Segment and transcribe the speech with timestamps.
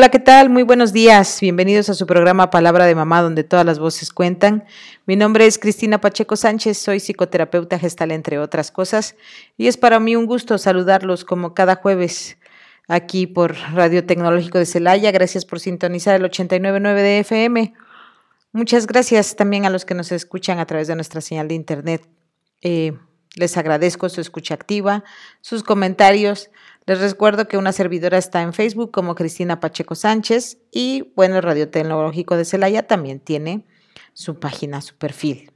[0.00, 0.48] Hola, ¿qué tal?
[0.48, 1.42] Muy buenos días.
[1.42, 4.64] Bienvenidos a su programa Palabra de Mamá, donde todas las voces cuentan.
[5.04, 9.14] Mi nombre es Cristina Pacheco Sánchez, soy psicoterapeuta gestal, entre otras cosas,
[9.58, 12.38] y es para mí un gusto saludarlos como cada jueves
[12.88, 15.10] aquí por Radio Tecnológico de Celaya.
[15.10, 17.74] Gracias por sintonizar el 899 de FM.
[18.52, 22.08] Muchas gracias también a los que nos escuchan a través de nuestra señal de internet.
[22.62, 22.94] Eh,
[23.34, 25.04] les agradezco su escucha activa,
[25.42, 26.48] sus comentarios
[26.90, 31.42] les recuerdo que una servidora está en Facebook como Cristina Pacheco Sánchez y bueno, el
[31.44, 33.64] Radio Tecnológico de Celaya también tiene
[34.12, 35.52] su página, su perfil.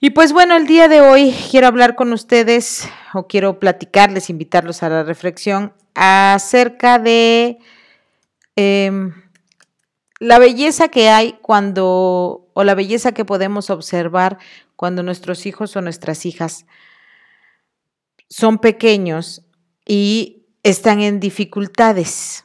[0.00, 4.82] Y pues bueno, el día de hoy quiero hablar con ustedes o quiero platicarles, invitarlos
[4.82, 7.58] a la reflexión acerca de
[8.54, 9.14] em,
[10.20, 14.38] la belleza que hay cuando, o la belleza que podemos observar
[14.76, 16.66] cuando nuestros hijos o nuestras hijas
[18.28, 19.42] son pequeños
[19.88, 22.44] y están en dificultades.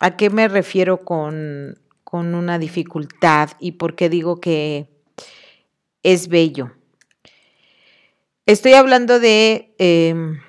[0.00, 1.78] ¿A qué me refiero con,
[2.10, 4.88] una dificultad y por qué digo que
[6.02, 6.72] es bello?
[8.46, 10.40] Estoy hablando de, em,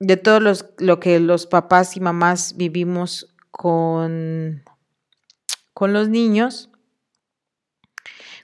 [0.00, 0.40] de todo
[0.78, 4.64] lo que los papás y mamás vivimos con,
[5.72, 6.70] con los niños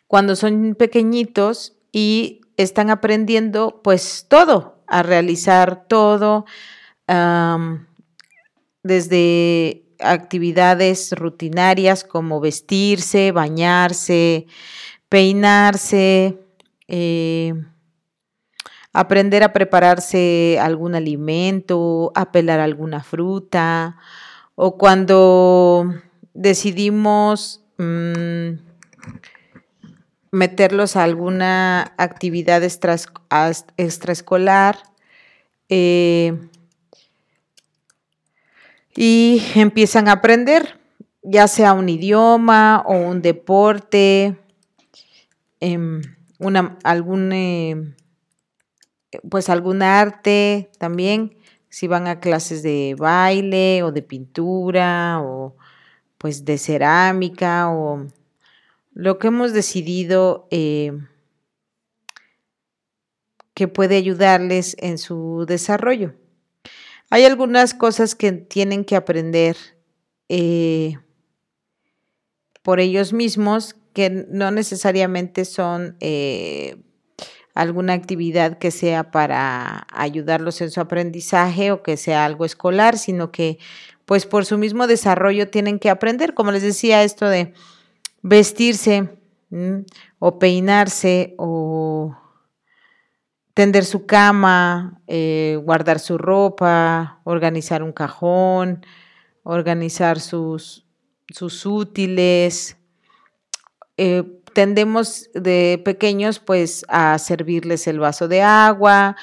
[0.06, 6.46] cuando son pequeñitos y están aprendiendo pues todo, a realizar todo,
[8.82, 14.46] desde actividades rutinarias como vestirse, bañarse,
[15.08, 16.38] peinarse,
[16.88, 17.54] eh,
[18.92, 23.96] aprender a prepararse algún alimento, a pelar alguna fruta,
[24.54, 25.92] o cuando
[26.32, 28.52] decidimos mm,
[30.32, 34.78] meterlos a alguna actividad extraescolar,
[35.68, 36.48] eh,
[38.96, 40.80] y empiezan a aprender,
[41.22, 44.38] ya sea un idioma o un deporte,
[45.60, 46.00] em,
[46.38, 47.94] una, algún, em,
[49.30, 51.36] pues algún arte también,
[51.68, 55.56] si van a clases de baile o de pintura o
[56.18, 58.06] pues de cerámica o
[58.94, 60.92] lo que hemos decidido eh,
[63.52, 66.14] que puede ayudarles en su desarrollo.
[67.10, 69.56] Hay algunas cosas que tienen que aprender
[70.28, 70.98] eh,
[72.62, 76.76] por ellos mismos que no necesariamente son eh,
[77.54, 83.32] alguna actividad que sea para ayudarlos en su aprendizaje o que sea algo escolar, sino
[83.32, 83.58] que
[84.04, 87.54] pues por su mismo desarrollo tienen que aprender, como les decía, esto de
[88.22, 89.08] vestirse
[90.18, 92.16] o peinarse o
[93.56, 98.84] tender su cama, eh, guardar su ropa, organizar un cajón,
[99.44, 100.84] organizar sus,
[101.30, 102.76] sus útiles.
[103.96, 109.16] Eh, tendemos de pequeños pues a servirles el vaso de agua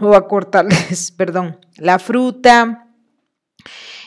[0.00, 2.86] o a cortarles, perdón, la fruta.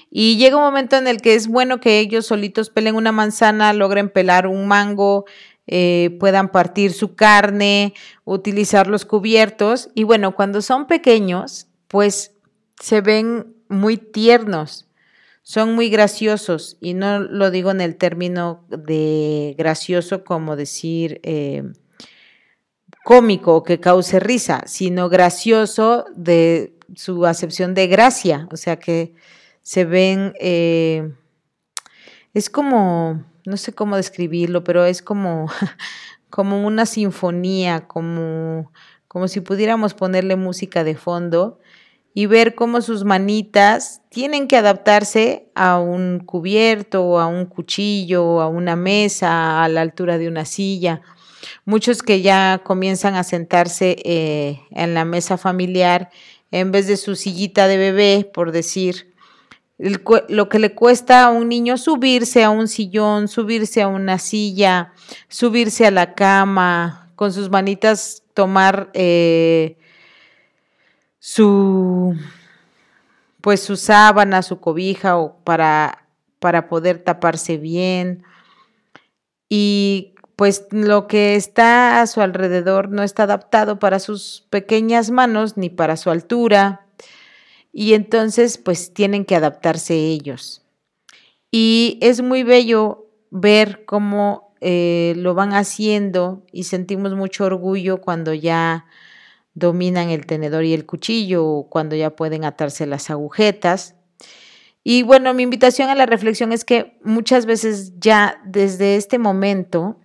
[0.09, 3.73] Y llega un momento en el que es bueno que ellos solitos pelen una manzana,
[3.73, 5.25] logren pelar un mango,
[5.73, 7.93] eh, puedan partir su carne,
[8.25, 9.89] utilizar los cubiertos.
[9.95, 12.33] Y bueno, cuando son pequeños, pues
[12.77, 14.89] se ven muy tiernos,
[15.43, 16.75] son muy graciosos.
[16.81, 21.63] Y no lo digo en el término de gracioso como decir eh,
[23.05, 28.49] cómico o que cause risa, sino gracioso de su acepción de gracia.
[28.51, 29.13] O sea que
[29.61, 31.13] se ven, eh,
[32.33, 35.49] es como no sé cómo describirlo, pero es como,
[36.29, 38.71] como una sinfonía, como,
[39.07, 41.59] como si pudiéramos ponerle música de fondo
[42.13, 48.47] y ver cómo sus manitas tienen que adaptarse a un cubierto, a un cuchillo, a
[48.47, 51.01] una mesa, a la altura de una silla.
[51.65, 56.09] Muchos que ya comienzan a sentarse eh, en la mesa familiar
[56.51, 59.10] en vez de su sillita de bebé, por decir,
[59.81, 64.93] lo que le cuesta a un niño subirse a un sillón, subirse a una silla,
[65.27, 69.77] subirse a la cama, con sus manitas tomar eh,
[71.19, 72.15] su,
[73.41, 76.07] pues su sábana, su cobija o para,
[76.39, 78.23] para poder taparse bien.
[79.49, 85.57] Y pues lo que está a su alrededor no está adaptado para sus pequeñas manos
[85.57, 86.87] ni para su altura.
[87.71, 90.61] Y entonces pues tienen que adaptarse ellos.
[91.51, 98.33] Y es muy bello ver cómo eh, lo van haciendo y sentimos mucho orgullo cuando
[98.33, 98.85] ya
[99.53, 103.95] dominan el tenedor y el cuchillo o cuando ya pueden atarse las agujetas.
[104.83, 109.97] Y bueno, mi invitación a la reflexión es que muchas veces ya desde este momento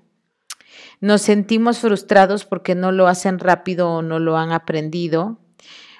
[1.01, 5.39] nos sentimos frustrados porque no lo hacen rápido o no lo han aprendido.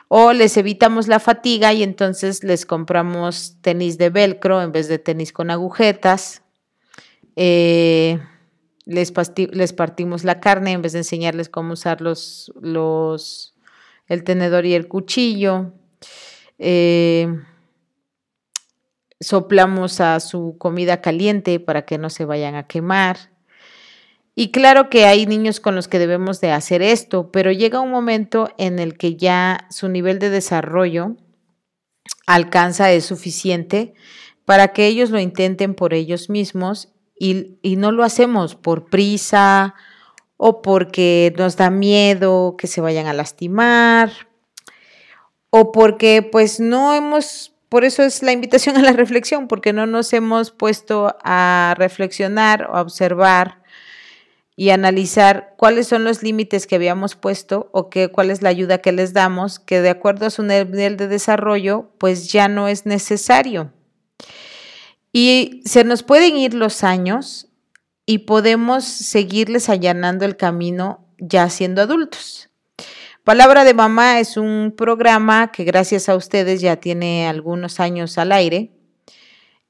[0.09, 4.99] O les evitamos la fatiga y entonces les compramos tenis de velcro en vez de
[4.99, 6.43] tenis con agujetas.
[7.35, 8.21] Eh,
[8.85, 9.13] les,
[9.53, 13.55] les, partimos la carne en vez de enseñarles cómo usar los, los
[14.07, 15.73] el tenedor y el cuchillo.
[16.59, 17.29] Eh,
[19.21, 23.36] soplamos a su comida caliente para que no se vayan a quemar.
[24.39, 27.91] Y claro que hay niños con los que debemos de hacer esto, pero llega un
[27.91, 31.17] momento en el que ya su nivel de desarrollo
[32.27, 33.95] alcanza es suficiente
[34.45, 39.75] para que ellos lo intenten por ellos mismos y, y no lo hacemos por prisa
[40.37, 44.13] o porque nos da miedo que se vayan a lastimar
[45.49, 49.87] o porque pues no hemos por eso es la invitación a la reflexión, porque no
[49.87, 53.63] nos hemos puesto a reflexionar o a observar
[54.59, 58.79] y analizar cuáles son los límites que habíamos puesto o que, cuál es la ayuda
[58.79, 62.87] que les damos, que de acuerdo a su nivel de desarrollo, pues ya no es
[62.87, 63.71] necesario.
[65.13, 67.49] Y se nos pueden ir los años
[68.07, 72.49] y podemos seguirles allanando el camino ya siendo adultos.
[73.25, 78.33] Palabra de Mamá es un programa que gracias a ustedes ya tiene algunos años al
[78.33, 78.71] aire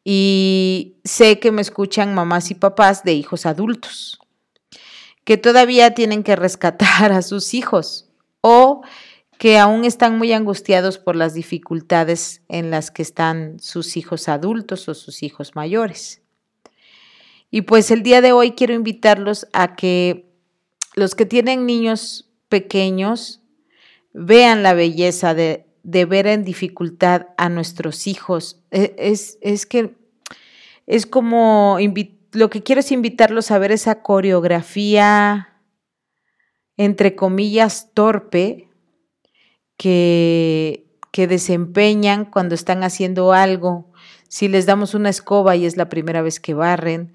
[0.04, 4.20] y sé que me escuchan mamás y papás de hijos adultos
[5.26, 8.08] que todavía tienen que rescatar a sus hijos
[8.40, 8.82] o
[9.38, 14.88] que aún están muy angustiados por las dificultades en las que están sus hijos adultos
[14.88, 16.22] o sus hijos mayores.
[17.50, 20.30] Y pues el día de hoy quiero invitarlos a que
[20.94, 23.42] los que tienen niños pequeños
[24.14, 28.60] vean la belleza de, ver en dificultad a nuestros hijos.
[28.70, 29.96] E, es, es que
[30.86, 35.48] es como invitar lo que quiero es invitarlos a ver esa coreografía,
[36.76, 38.68] entre comillas, torpe,
[39.76, 43.90] que, que desempeñan cuando están haciendo algo.
[44.28, 47.14] Si les damos una escoba y es la primera vez que barren,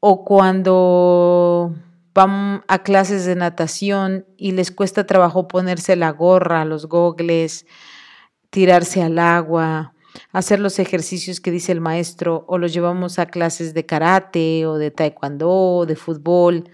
[0.00, 1.74] o cuando
[2.14, 7.66] van a clases de natación y les cuesta trabajo ponerse la gorra, los gogles,
[8.50, 9.93] tirarse al agua,
[10.32, 14.78] hacer los ejercicios que dice el maestro o los llevamos a clases de karate o
[14.78, 16.70] de taekwondo o de fútbol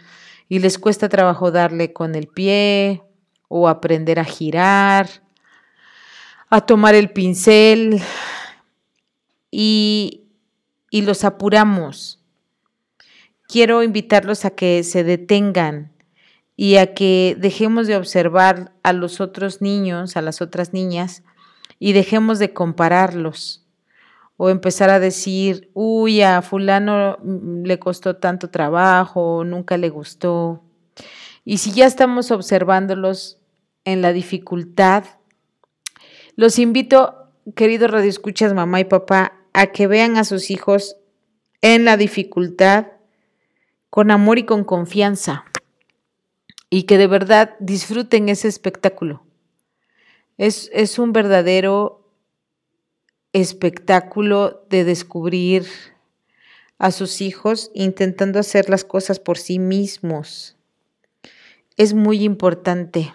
[0.48, 3.02] y les cuesta trabajo darle con el pie
[3.48, 5.08] o aprender a girar,
[6.48, 8.00] a tomar el pincel
[9.50, 10.24] y,
[10.90, 12.20] y los apuramos.
[13.48, 15.92] Quiero invitarlos a que se detengan
[16.56, 21.22] y a que dejemos de observar a los otros niños, a las otras niñas,
[21.80, 23.66] y dejemos de compararlos
[24.36, 30.62] o empezar a decir, uy, a fulano mm, le costó tanto trabajo, nunca le gustó.
[31.44, 33.40] Y si ya estamos observándolos
[33.84, 35.04] en la dificultad,
[36.36, 40.96] los invito, queridos radioescuchas, mamá y papá, a que vean a sus hijos
[41.62, 42.86] en la dificultad
[43.88, 45.44] con amor y con confianza
[46.70, 49.22] y que de verdad disfruten ese espectáculo.
[50.40, 52.10] Es, un verdadero
[53.34, 55.66] espectáculo de descubrir
[56.78, 60.56] a sus hijos intentando hacer las cosas por sí mismos.
[61.76, 63.12] Es muy importante.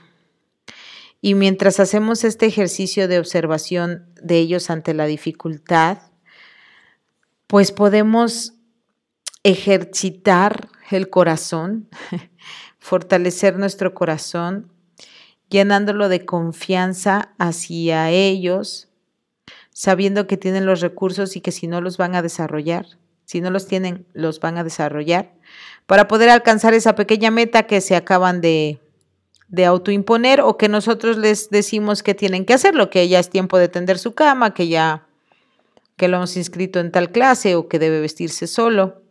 [1.19, 5.97] Y mientras hacemos este ejercicio de observación de ellos ante la dificultad,
[7.47, 8.53] pues podemos
[9.41, 11.89] ejercitar el corazón,
[12.77, 14.74] fortalecer nuestro corazón
[15.49, 18.89] llenándolo de confianza hacia ellos,
[19.71, 22.85] sabiendo que tienen los recursos y que si no los van a desarrollar,
[23.25, 25.33] si no los tienen, los van a desarrollar,
[25.85, 28.79] para poder alcanzar esa pequeña meta que se acaban de,
[29.65, 33.69] autoimponer o que nosotros les decimos que tienen que hacerlo, que ya es tiempo de
[33.69, 35.07] tender su cama, que ya
[35.95, 39.01] que lo hemos inscrito en tal clase o que debe vestirse solo.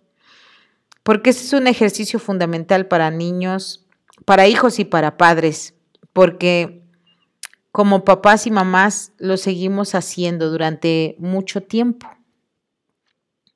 [1.02, 3.86] Porque ese es un ejercicio fundamental para niños,
[4.26, 5.74] para hijos y para padres
[6.14, 6.80] porque
[7.72, 12.08] como papás y mamás lo seguimos haciendo durante mucho tiempo.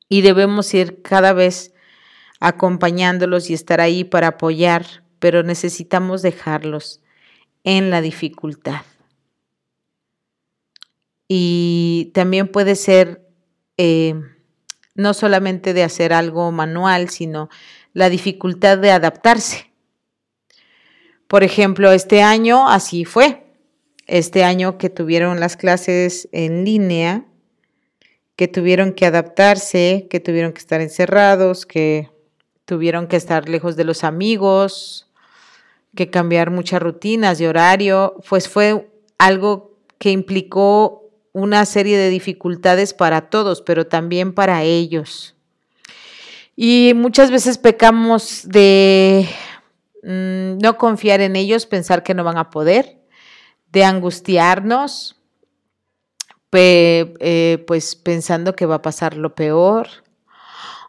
[0.08, 1.72] Y debemos ir cada vez
[2.40, 7.00] acompañándolos y estar ahí para apoyar, pero necesitamos dejarlos
[7.62, 8.82] en la dificultad.
[11.28, 13.24] Y también puede ser
[13.76, 14.20] eh,
[14.96, 17.50] no solamente de hacer algo manual, sino
[17.92, 19.67] la dificultad de adaptarse.
[21.28, 23.44] Por ejemplo, este año así fue.
[24.06, 27.26] Este año que tuvieron las clases en línea,
[28.34, 32.10] que tuvieron que adaptarse, que tuvieron que estar encerrados, que
[32.64, 35.10] tuvieron que estar lejos de los amigos,
[35.94, 42.94] que cambiar muchas rutinas de horario, pues fue algo que implicó una serie de dificultades
[42.94, 45.34] para todos, pero también para ellos.
[46.56, 49.28] Y muchas veces pecamos de
[50.02, 52.98] mm, no confiar en ellos, pensar que no van a poder,
[53.72, 55.16] de angustiarnos,
[56.52, 59.88] eh, pues pensando que va a pasar lo peor,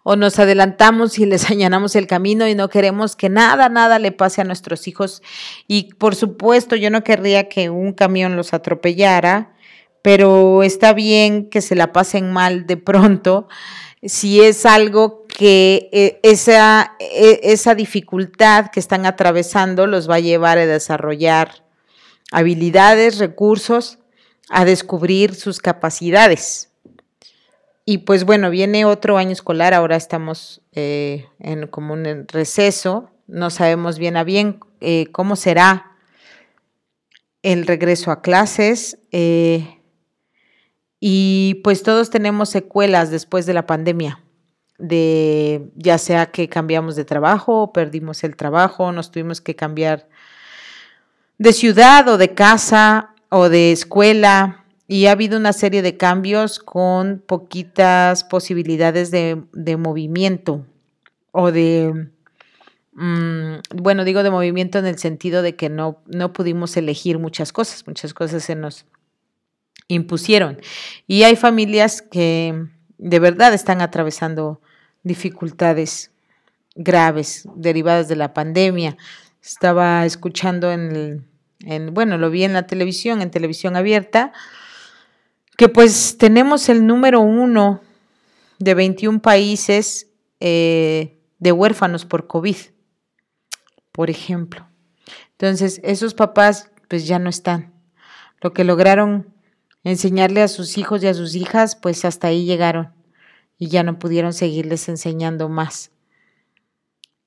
[0.04, 4.12] o nos adelantamos y les añanamos el camino y no queremos que nada, nada le
[4.12, 5.22] pase a nuestros hijos.
[5.68, 9.54] Y por supuesto, yo no querría que un camión los atropellara,
[10.01, 13.48] pero está bien que se la pasen mal de pronto
[14.03, 20.20] si es algo que eh, esa, e, esa dificultad que están atravesando los va a
[20.20, 21.63] llevar a desarrollar
[22.32, 24.00] habilidades, recursos,
[24.50, 26.70] a descubrir sus capacidades.
[27.86, 33.50] Y pues bueno, viene otro año escolar, ahora estamos eh, en como un receso, no
[33.50, 35.98] sabemos bien a bien eh, cómo será
[37.41, 39.00] el regreso a clases.
[41.00, 44.20] Y pues todos tenemos secuelas después de la pandemia,
[44.77, 50.08] de ya sea que cambiamos de trabajo, perdimos el trabajo, nos tuvimos que cambiar
[51.38, 56.60] de ciudad o de casa o de escuela y ha habido una serie de cambios
[56.60, 60.65] con poquitas posibilidades de, movimiento
[61.32, 62.10] o de,
[62.94, 67.53] mm, bueno, digo de movimiento en el sentido de que no, no pudimos elegir muchas
[67.53, 68.86] cosas, muchas cosas se nos
[69.89, 70.62] impusieron.
[71.08, 72.67] Y hay familias que
[72.98, 74.62] de verdad están atravesando
[75.03, 76.12] dificultades
[76.75, 78.96] graves derivadas de la pandemia.
[79.43, 81.25] Estaba escuchando en
[81.65, 84.31] el, bueno, lo vi en la televisión, en televisión abierta,
[85.58, 87.81] que pues tenemos el número uno
[88.60, 90.08] de 21 países
[90.39, 92.55] eh, de huérfanos por COVID,
[93.91, 94.67] por ejemplo.
[95.31, 97.74] Entonces, esos papás pues ya no están.
[98.41, 99.34] Lo que lograron
[99.84, 102.94] enseñarle a sus hijos y a sus hijas, pues hasta ahí llegaron
[103.58, 105.92] y ya no pudieron seguirles enseñando más.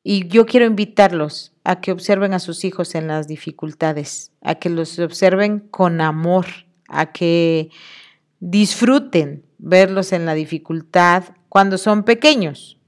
[0.03, 4.69] Y yo quiero invitarlos a que observen a sus hijos en las dificultades, a que
[4.69, 6.47] los observen con amor,
[6.89, 7.71] a que
[8.41, 12.79] disfruten verlos en la dificultad cuando son pequeños.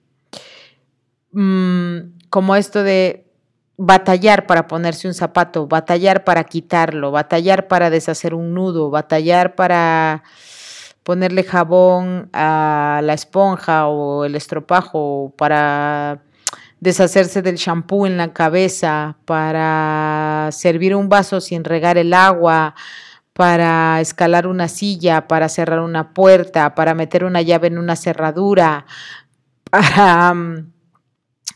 [1.31, 3.24] Mm, como esto de
[3.77, 10.23] batallar para ponerse un zapato, batallar para quitarlo, batallar para deshacer un nudo, batallar para
[11.03, 16.23] ponerle jabón a la esponja o el estropajo, para
[16.81, 22.75] deshacerse del champú en la cabeza, para servir un vaso sin regar el agua,
[23.33, 28.87] para escalar una silla, para cerrar una puerta, para meter una llave en una cerradura,
[29.71, 30.74] para mm,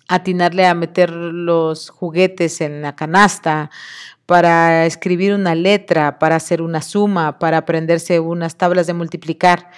[0.09, 3.71] atinarle a meter los juguetes en la canasta,
[4.29, 9.71] para escribir una letra, para hacer una suma, para aprenderse unas tablas de multiplicar,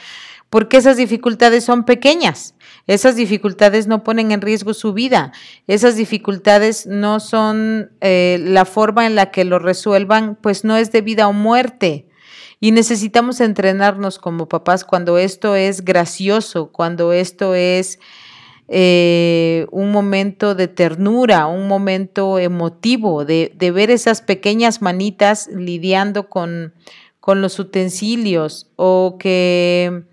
[0.50, 2.56] porque esas dificultades son pequeñas.
[2.88, 5.30] Esas dificultades no ponen en riesgo su vida.
[5.68, 10.90] Esas dificultades no son eh, la forma en la que lo resuelvan, pues no es
[10.90, 12.08] de vida o muerte.
[12.58, 18.00] Y necesitamos entrenarnos como papás cuando esto es gracioso, cuando esto es
[18.72, 26.72] eh, un momento de ternura, un momento emotivo, de, ver esas pequeñas manitas lidiando con,
[27.18, 30.04] con los utensilios o que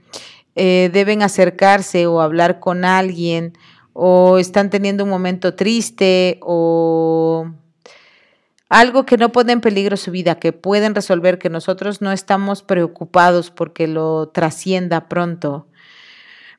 [0.55, 3.53] eh, deben acercarse o hablar con alguien
[3.93, 7.51] o están teniendo un momento triste o
[8.69, 12.63] algo que no pone en peligro su vida, que pueden resolver, que nosotros no estamos
[12.63, 15.67] preocupados porque lo trascienda pronto.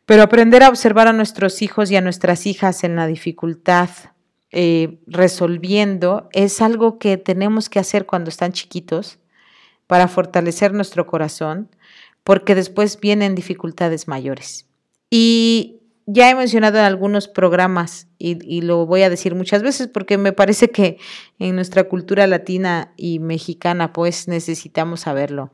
[0.09, 3.91] Pero aprender a observar a nuestros hijos y a nuestras hijas en la dificultad,
[4.51, 9.19] eh, resolviendo, es algo que tenemos que hacer cuando están chiquitos
[9.87, 11.69] para fortalecer nuestro corazón
[12.25, 14.67] porque después vienen dificultades mayores.
[15.11, 20.17] Y ya he mencionado en algunos programas y, lo voy a decir muchas veces porque
[20.17, 20.97] me parece que
[21.39, 25.53] en nuestra cultura latina y mexicana pues necesitamos saberlo.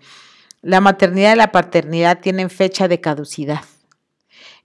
[0.62, 3.62] La maternidad y la paternidad tienen fecha de caducidad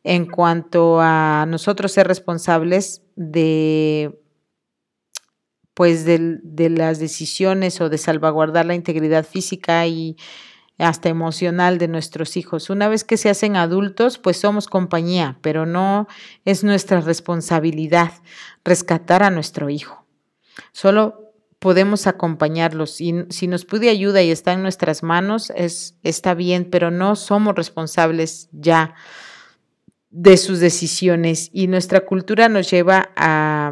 [0.03, 4.19] en cuanto a nosotros ser responsables de
[5.73, 10.17] pues de las decisiones o de salvaguardar la integridad física y
[10.77, 12.69] hasta emocional de nuestros hijos.
[12.69, 16.07] Una vez que se hacen adultos, pues somos compañía, pero no
[16.43, 18.11] es nuestra responsabilidad
[18.65, 20.05] rescatar a nuestro hijo.
[20.73, 26.33] Solo podemos acompañarlos y si nos pide ayuda y está en nuestras manos, es, está
[26.33, 28.95] bien, pero no somos responsables ya
[30.09, 33.71] de sus decisiones y nuestra cultura nos lleva a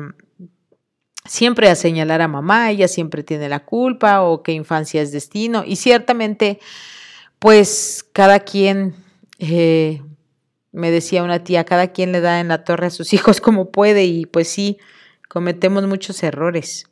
[1.25, 5.63] siempre a señalar a mamá, ella siempre tiene la culpa o que infancia es destino
[5.65, 6.59] y ciertamente
[7.39, 8.95] pues cada quien,
[9.39, 10.01] eh,
[10.71, 13.71] me decía una tía, cada quien le da en la torre a sus hijos como
[13.71, 14.77] puede y pues sí,
[15.27, 16.85] cometemos muchos errores.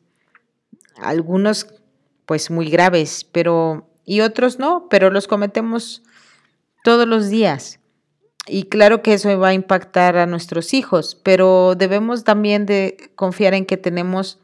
[0.98, 1.68] Algunos
[2.26, 6.04] pues muy graves, pero y otros no, pero los cometemos
[6.84, 7.80] todos los días.
[8.48, 13.56] Y claro que eso va a impactar a nuestros hijos, pero debemos también de confiar
[13.56, 14.40] en que tenemos,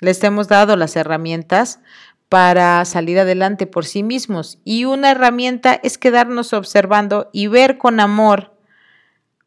[0.00, 1.80] les hemos dado las herramientas
[2.28, 4.58] para salir adelante por sí mismos.
[4.64, 8.54] Y una herramienta es quedarnos observando y ver con amor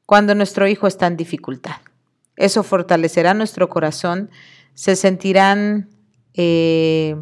[0.06, 1.82] cuando nuestro hijo está en dificultad.
[2.38, 4.30] Eso fortalecerá nuestro corazón,
[4.74, 5.90] se sentirán
[6.34, 7.18] eh,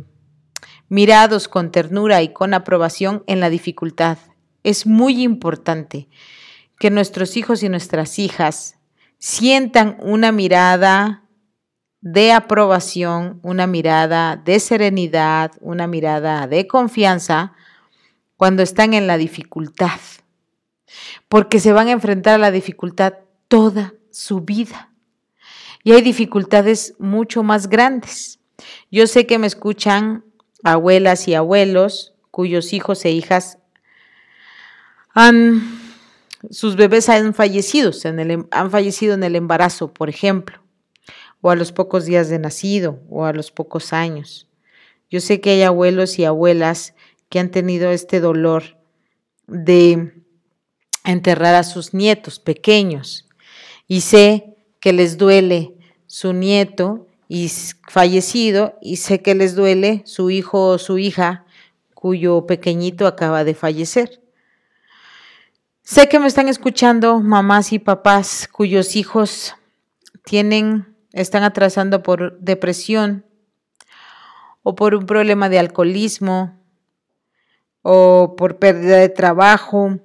[0.87, 4.19] mirados con ternura y con aprobación en la dificultad.
[4.63, 6.09] Es muy importante
[6.85, 8.75] que nuestros hijos y nuestras hijas
[9.17, 11.23] sientan una mirada
[12.01, 17.53] de aprobación, una mirada de serenidad, una mirada de confianza
[18.37, 19.99] cuando están en la dificultad,
[21.27, 23.15] porque se van a enfrentar a la dificultad
[23.47, 24.91] toda su vida.
[25.83, 28.39] Y hay dificultades mucho más grandes.
[28.91, 30.23] Yo sé que me escuchan
[30.63, 33.57] abuelas y abuelos cuyos hijos e hijas
[35.15, 35.84] han,
[36.51, 40.65] sus bebés han fallecido, en el, em, han fallecido en el embarazo, por ejemplo
[41.45, 44.47] o a los pocos días de nacido o a los pocos años.
[45.11, 46.95] Yo sé que hay abuelos y abuelas
[47.29, 48.79] que han tenido este dolor
[49.45, 50.11] de
[51.03, 53.27] enterrar a sus nietos pequeños
[53.87, 55.75] y sé que les duele
[56.07, 57.51] su nieto y
[57.87, 61.45] fallecido y sé que les duele su hijo o su hija
[61.93, 64.19] cuyo pequeñito acaba de fallecer.
[65.87, 69.53] Sé que me están escuchando mamás y papás cuyos hijos
[70.23, 73.23] tienen están atrasando por depresión
[74.63, 76.59] o por un problema de alcoholismo
[77.83, 79.99] o por pérdida de trabajo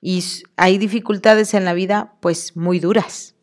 [0.00, 0.24] y
[0.56, 3.36] hay dificultades en la vida pues muy duras.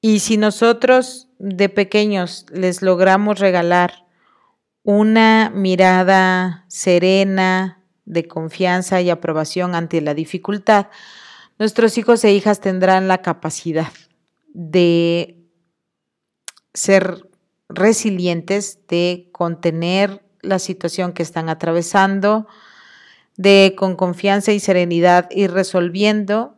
[0.00, 4.06] Y si nosotros de pequeños les logramos regalar
[4.82, 7.79] una mirada serena,
[8.10, 10.88] de confianza y aprobación ante la dificultad,
[11.58, 13.92] nuestros hijos e hijas tendrán la capacidad
[14.52, 15.36] de
[16.74, 17.28] ser
[17.68, 22.48] resilientes, de contener la situación que están atravesando,
[23.36, 26.56] de con confianza y serenidad ir resolviendo,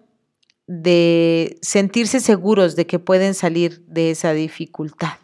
[0.66, 5.21] de sentirse seguros de que pueden salir de esa dificultad.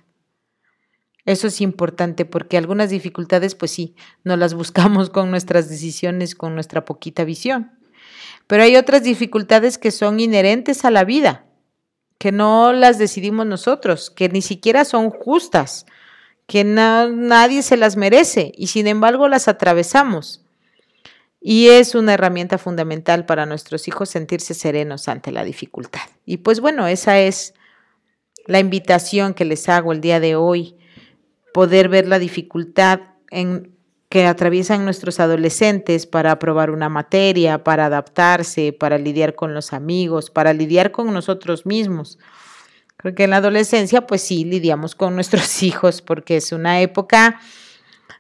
[1.28, 6.54] Eso es importante porque algunas dificultades, pues sí, no las buscamos con nuestras decisiones, con
[6.54, 7.70] nuestra poquita visión.
[8.46, 11.44] Pero hay otras dificultades que son inherentes a la vida
[12.16, 15.84] que no las decidimos nosotros, que ni siquiera son justas,
[16.46, 20.46] que nadie se las merece y sin embargo las atravesamos.
[21.42, 26.08] Y es una herramienta fundamental para nuestros hijos sentirse serenos ante la dificultad.
[26.24, 27.52] Y pues bueno, esa es
[28.46, 30.77] la invitación que les hago el día de hoy,
[31.52, 38.72] poder ver la dificultad en que atraviesan nuestros adolescentes para aprobar una materia, para adaptarse,
[38.72, 42.18] para lidiar con los amigos, para lidiar con nosotros mismos.
[42.96, 47.40] Creo que en la adolescencia, pues sí, lidiamos con nuestros hijos porque es una época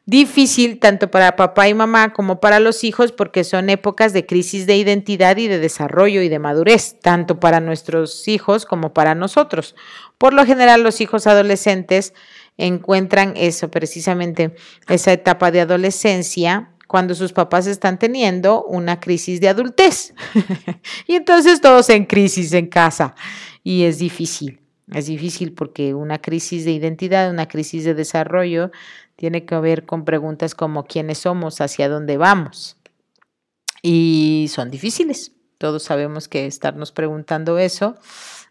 [0.04, 4.66] difícil tanto para papá y mamá como para los hijos porque son épocas de crisis
[4.66, 9.74] de identidad y de desarrollo y de madurez, tanto para nuestros hijos como para nosotros.
[10.16, 12.14] Por lo general, los hijos adolescentes
[12.58, 14.54] encuentran eso, precisamente
[14.88, 20.14] esa etapa de adolescencia, cuando sus papás están teniendo una crisis de adultez.
[21.06, 23.14] y entonces todos en crisis en casa.
[23.62, 24.60] Y es difícil,
[24.92, 28.70] es difícil porque una crisis de identidad, una crisis de desarrollo,
[29.16, 32.76] tiene que ver con preguntas como quiénes somos, hacia dónde vamos.
[33.82, 35.32] Y son difíciles.
[35.58, 37.96] Todos sabemos que estarnos preguntando eso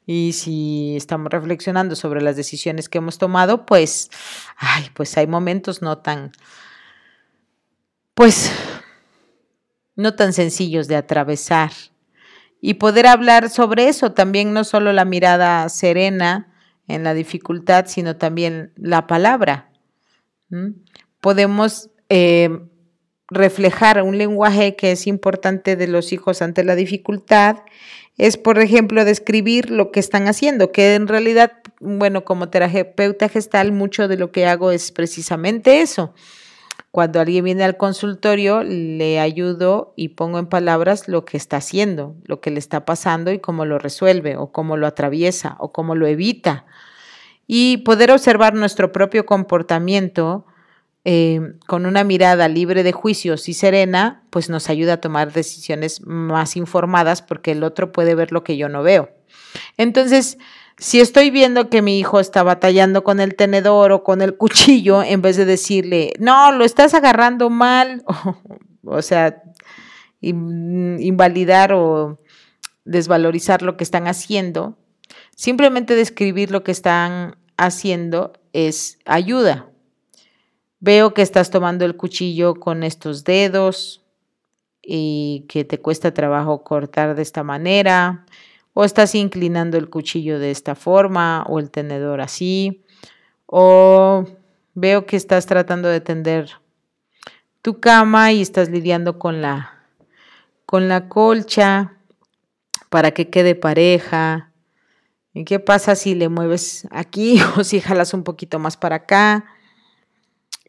[0.10, 4.10] y si estamos reflexionando sobre las decisiones que hemos tomado, pues,
[4.56, 6.32] ay, pues hay momentos no tan,
[8.14, 8.50] pues,
[9.98, 11.72] no tan sencillos de atravesar.
[12.62, 16.54] Y poder hablar sobre eso, también no solo la mirada serena
[16.88, 19.72] en la dificultad, sino también la palabra.
[21.20, 22.62] Podemos eh,
[23.28, 27.58] reflejar un lenguaje que es importante de los hijos ante la dificultad
[28.18, 33.72] es, por ejemplo, describir lo que están haciendo, que en realidad, bueno, como terapeuta gestal,
[33.72, 36.14] mucho de lo que hago es precisamente eso.
[36.90, 42.16] Cuando alguien viene al consultorio, le ayudo y pongo en palabras lo que está haciendo,
[42.24, 45.94] lo que le está pasando y cómo lo resuelve, o cómo lo atraviesa, o cómo
[45.94, 46.66] lo evita.
[47.46, 50.46] Y poder observar nuestro propio comportamiento
[51.10, 56.02] eh, con una mirada libre de juicios y serena, pues nos ayuda a tomar decisiones
[56.06, 59.10] más informadas porque el otro puede ver lo que yo no veo.
[59.78, 60.38] Entonces,
[60.78, 65.02] si estoy viendo que mi hijo está batallando con el tenedor o con el cuchillo,
[65.02, 68.04] en vez de decirle, no, lo estás agarrando mal,
[68.84, 69.44] o, sea,
[70.20, 72.20] invalidar o
[72.84, 74.78] desvalorizar lo que están haciendo,
[75.38, 79.70] simplemente describir lo que están haciendo es ayuda.
[80.80, 84.04] Veo que estás tomando el cuchillo con estos dedos
[84.82, 88.26] y que te cuesta trabajo cortar de esta manera,
[88.74, 92.84] o estás inclinando el cuchillo de esta forma o el tenedor así,
[93.48, 94.26] o
[94.76, 96.52] veo que estás tratando de tender
[97.64, 99.74] tu cama y estás lidiando con la
[100.68, 101.98] con la colcha
[102.90, 104.52] para que quede pareja.
[105.34, 109.57] ¿Y qué pasa si le mueves aquí o si jalas un poquito más para acá?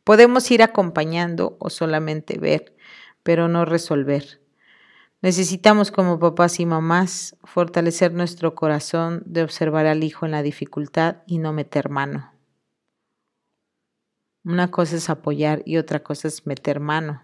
[0.09, 2.75] Podemos ir acompañando o solamente ver,
[3.23, 4.41] pero no resolver.
[5.21, 11.17] Necesitamos como papás y mamás fortalecer nuestro corazón de observar al hijo en la dificultad
[11.27, 12.33] y no meter mano.
[14.45, 17.23] Una cosa es apoyar y otra cosa es meter mano.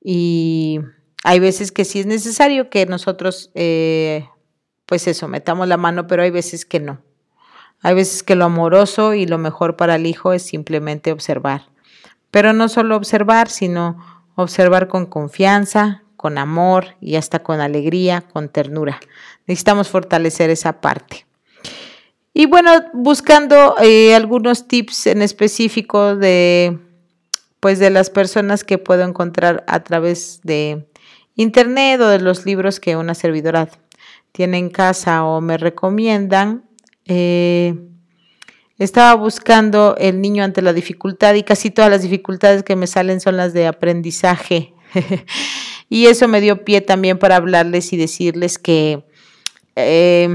[0.00, 0.80] Y
[1.22, 4.26] hay veces que sí es necesario que nosotros, eh,
[4.86, 7.02] pues eso, metamos la mano, pero hay veces que no.
[7.82, 11.66] Hay veces que lo amoroso y lo mejor para el hijo es simplemente observar.
[12.30, 13.96] Pero no solo observar, sino
[14.34, 19.00] observar con confianza, con amor y hasta con alegría, con ternura.
[19.46, 21.26] Necesitamos fortalecer esa parte.
[22.34, 26.78] Y bueno, buscando eh, algunos tips en específico de,
[27.60, 30.86] pues de las personas que puedo encontrar a través de
[31.34, 33.70] internet o de los libros que una servidora
[34.32, 36.65] tiene en casa o me recomiendan,
[37.06, 37.74] eh,
[38.78, 43.20] estaba buscando el niño ante la dificultad y casi todas las dificultades que me salen
[43.20, 44.74] son las de aprendizaje.
[45.88, 49.04] y eso me dio pie también para hablarles y decirles que
[49.76, 50.28] eh,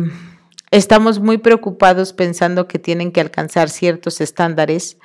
[0.72, 4.98] estamos muy preocupados pensando que tienen que alcanzar ciertos estándares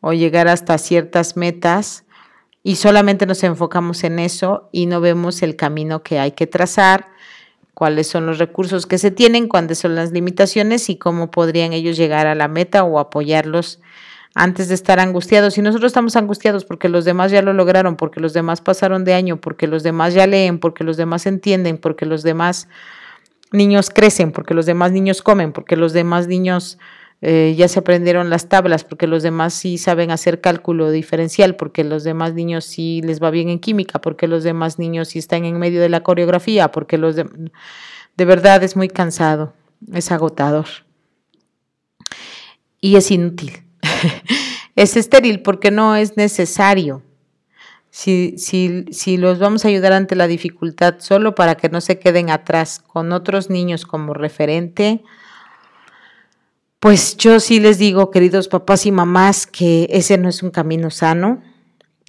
[0.00, 2.04] o llegar hasta ciertas metas
[2.62, 7.13] y solamente nos enfocamos en eso y no vemos el camino que hay que trazar
[7.74, 11.96] cuáles son los recursos que se tienen, cuáles son las limitaciones y cómo podrían ellos
[11.96, 13.80] llegar a la meta o apoyarlos
[14.34, 15.58] antes de estar angustiados.
[15.58, 19.14] Y nosotros estamos angustiados porque los demás ya lo lograron, porque los demás pasaron de
[19.14, 22.68] año, porque los demás ya leen, porque los demás entienden, porque los demás
[23.52, 26.78] niños crecen, porque los demás niños comen, porque los demás niños
[27.26, 31.82] eh, ya se aprendieron las tablas, porque los demás sí saben hacer cálculo diferencial, porque
[31.82, 35.46] los demás niños sí les va bien en química, porque los demás niños sí están
[35.46, 37.24] en medio de la coreografía, porque los de,
[38.18, 39.54] de verdad es muy cansado,
[39.90, 40.66] es agotador
[42.78, 43.52] y es inútil.
[44.76, 47.00] es estéril porque no es necesario.
[47.88, 51.98] Si, si, si, los vamos a ayudar ante la dificultad solo para que no se
[51.98, 55.02] queden atrás con otros niños como referente,
[56.84, 60.90] pues yo sí les digo, queridos papás y mamás, que ese no es un camino
[60.90, 61.42] sano,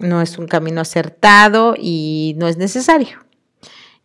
[0.00, 3.24] no es un camino acertado y no es necesario.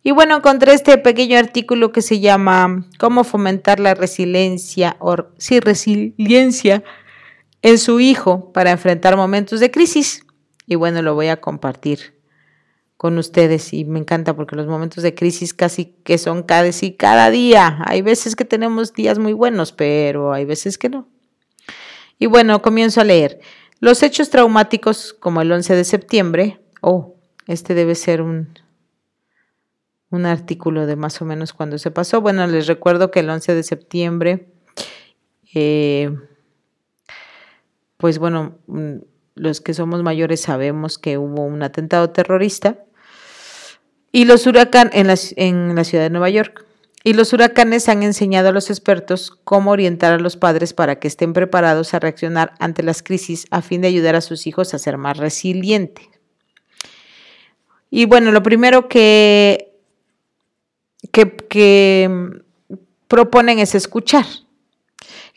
[0.02, 5.60] Y bueno, encontré este pequeño artículo que se llama Cómo fomentar la resiliencia o sí,
[5.60, 6.82] resiliencia
[7.60, 10.24] en su hijo para enfrentar momentos de crisis.
[10.66, 12.14] Y bueno, lo voy a compartir
[13.02, 17.30] con ustedes y me encanta porque los momentos de crisis casi que son casi cada
[17.30, 17.82] día.
[17.84, 21.08] Hay veces que tenemos días muy buenos, pero hay veces que no.
[22.20, 23.40] Y bueno, comienzo a leer.
[23.80, 27.16] Los hechos traumáticos como el 11 de septiembre, oh,
[27.48, 28.56] este debe ser un,
[30.10, 32.20] un artículo de más o menos cuando se pasó.
[32.20, 34.52] Bueno, les recuerdo que el 11 de septiembre,
[35.52, 36.16] eh,
[37.96, 38.98] pues bueno, mm,
[39.34, 42.84] los que somos mayores sabemos que hubo un atentado terrorista
[44.12, 46.66] Y los huracanes en la, en la ciudad de Nueva York.
[47.04, 51.08] Y los huracanes han enseñado a los expertos cómo orientar a los padres para que
[51.08, 54.78] estén preparados a reaccionar ante las crisis a fin de ayudar a sus hijos a
[54.78, 56.06] ser más resilientes.
[57.90, 59.74] Y bueno, lo primero que,
[61.10, 62.42] que, que
[63.08, 64.24] proponen es escuchar.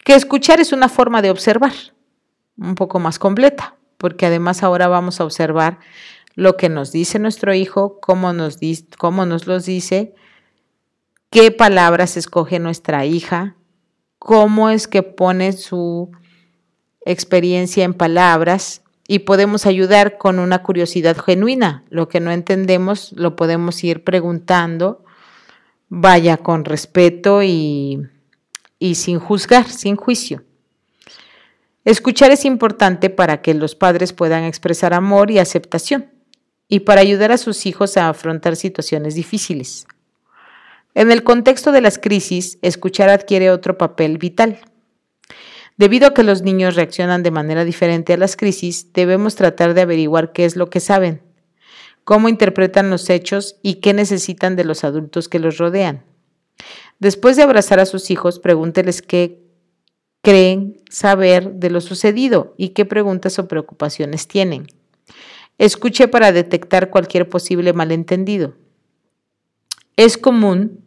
[0.03, 1.73] Que escuchar es una forma de observar
[2.57, 5.79] un poco más completa, porque además ahora vamos a observar
[6.35, 8.59] lo que nos dice nuestro hijo, cómo nos,
[8.97, 10.13] cómo nos los dice,
[11.29, 13.55] qué palabras escoge nuestra hija,
[14.19, 16.11] cómo es que pone su
[17.05, 21.85] experiencia en palabras y podemos ayudar con una curiosidad genuina.
[21.89, 25.05] Lo que no entendemos lo podemos ir preguntando,
[25.87, 28.09] vaya con respeto y,
[28.77, 30.43] y sin juzgar, sin juicio.
[31.85, 36.14] Escuchar es importante para que los padres puedan expresar amor y aceptación
[36.67, 39.87] y para ayudar a sus hijos a afrontar situaciones difíciles.
[40.93, 44.59] En el contexto de las crisis, escuchar adquiere otro papel vital.
[45.77, 49.81] Debido a que los niños reaccionan de manera diferente a las crisis, debemos tratar de
[49.81, 51.21] averiguar qué es lo que saben,
[52.05, 56.05] cómo interpretan los hechos y qué necesitan de los adultos que los rodean.
[56.99, 59.43] Después de abrazar a sus hijos, pregúnteles qué
[60.21, 64.67] creen saber de lo sucedido y qué preguntas o preocupaciones tienen.
[65.57, 68.55] Escuche para detectar cualquier posible malentendido.
[69.95, 70.83] Es común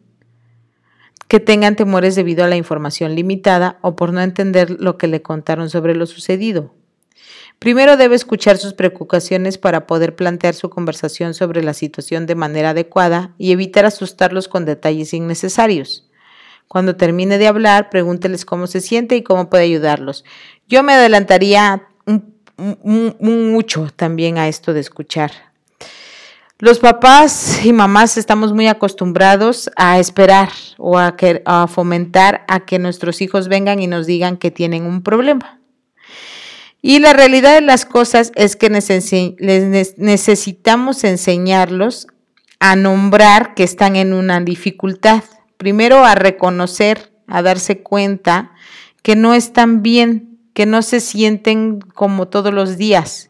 [1.27, 5.21] que tengan temores debido a la información limitada o por no entender lo que le
[5.21, 6.73] contaron sobre lo sucedido.
[7.59, 12.69] Primero debe escuchar sus preocupaciones para poder plantear su conversación sobre la situación de manera
[12.69, 16.09] adecuada y evitar asustarlos con detalles innecesarios.
[16.67, 20.23] Cuando termine de hablar, pregúnteles cómo se siente y cómo puede ayudarlos.
[20.67, 21.88] Yo me adelantaría
[22.59, 25.31] mucho también a esto de escuchar.
[26.61, 31.15] Los papás y mamás estamos muy acostumbrados a esperar o a,
[31.67, 35.61] fomentar a que nuestros hijos vengan y nos digan que tienen un problema.
[36.81, 42.07] Y la realidad de las cosas es que necesitamos enseñarlos
[42.59, 45.23] a nombrar que están en una dificultad
[45.55, 48.51] primero a reconocer, a darse cuenta
[49.01, 50.28] que no están bien,
[50.59, 53.29] que no se sienten como todos los días,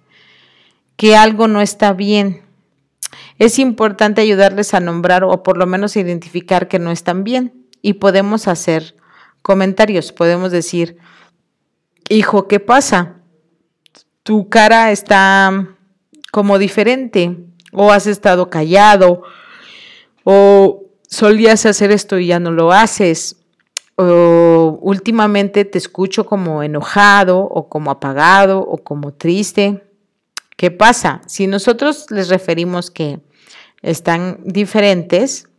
[0.95, 2.41] que algo no está bien.
[3.37, 7.93] Es importante ayudarles a nombrar o por lo menos identificar que no están bien y
[7.93, 8.95] podemos hacer
[9.43, 10.97] comentarios, podemos decir,
[12.09, 13.17] hijo, ¿qué pasa?
[14.23, 15.67] Tu cara está
[16.31, 17.37] como diferente
[17.71, 19.21] o has estado callado
[20.23, 23.38] o solías hacer esto y ya no lo haces.
[24.01, 29.83] O últimamente te escucho como enojado o como apagado o como triste.
[30.55, 31.21] ¿Qué pasa?
[31.27, 33.19] Si nosotros les referimos que
[33.81, 35.49] están diferentes,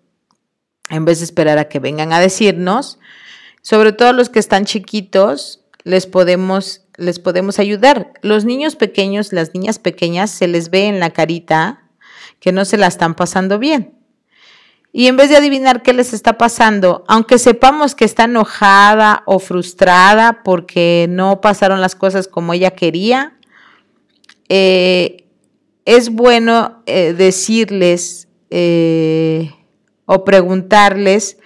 [0.89, 2.99] en vez de esperar a que vengan a decirnos,
[3.61, 8.15] sobre todo los que están chiquitos, les podemos, les podemos ayudar.
[8.23, 11.83] Los niños pequeños, las niñas pequeñas, se les ve en la carita
[12.39, 14.00] que no se la están pasando bien.
[14.93, 19.39] Y en vez de adivinar qué les está pasando, aunque sepamos que está enojada o
[19.39, 23.39] frustrada porque no pasaron las cosas como ella quería,
[24.49, 25.29] eh,
[25.85, 29.53] es bueno eh, decirles eh,
[30.07, 31.39] o preguntarles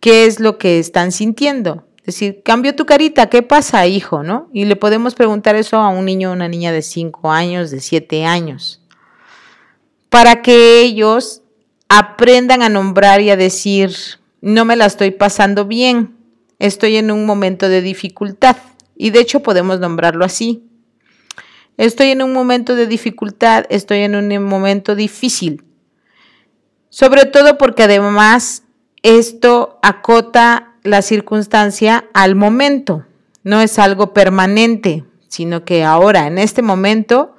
[0.00, 1.86] qué es lo que están sintiendo.
[1.98, 4.22] Es decir, cambio tu carita, ¿qué pasa, hijo?
[4.22, 4.48] ¿No?
[4.52, 7.80] Y le podemos preguntar eso a un niño o una niña de 5 años, de
[7.80, 8.80] 7 años,
[10.08, 11.41] para que ellos
[11.98, 13.94] aprendan a nombrar y a decir,
[14.40, 16.16] no me la estoy pasando bien,
[16.58, 18.56] estoy en un momento de dificultad.
[18.96, 20.64] Y de hecho podemos nombrarlo así.
[21.76, 25.64] Estoy en un momento de dificultad, estoy en un momento difícil.
[26.88, 28.64] Sobre todo porque además
[29.02, 33.04] esto acota la circunstancia al momento,
[33.42, 37.36] no es algo permanente, sino que ahora, en este momento,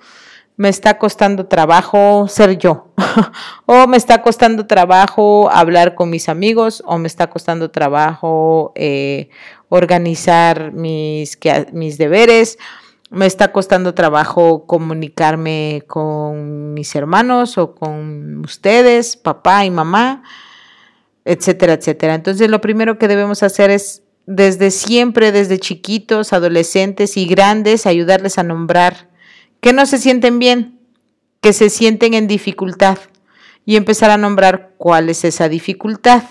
[0.55, 2.93] me está costando trabajo ser yo,
[3.65, 9.29] o me está costando trabajo hablar con mis amigos, o me está costando trabajo eh,
[9.69, 11.39] organizar mis,
[11.71, 12.59] mis deberes,
[13.09, 20.23] me está costando trabajo comunicarme con mis hermanos o con ustedes, papá y mamá,
[21.25, 22.15] etcétera, etcétera.
[22.15, 28.37] Entonces lo primero que debemos hacer es desde siempre, desde chiquitos, adolescentes y grandes, ayudarles
[28.37, 29.12] a nombrar
[29.63, 30.79] que no se sienten bien,
[31.41, 32.99] que se sienten en dificultad
[33.65, 36.23] y empezar a nombrar cuál es esa dificultad.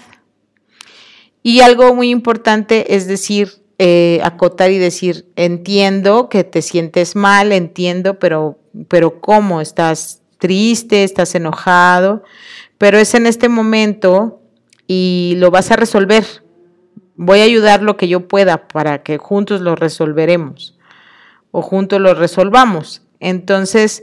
[1.42, 7.50] Y algo muy importante es decir, eh, acotar y decir, entiendo que te sientes mal,
[7.50, 9.60] entiendo, pero, pero ¿cómo?
[9.60, 11.02] ¿Estás triste?
[11.02, 12.22] ¿Estás enojado?
[12.82, 14.40] pero es en este momento
[14.88, 16.24] y lo vas a resolver.
[17.14, 20.76] Voy a ayudar lo que yo pueda para que juntos lo resolveremos
[21.52, 23.02] o juntos lo resolvamos.
[23.22, 24.02] Entonces,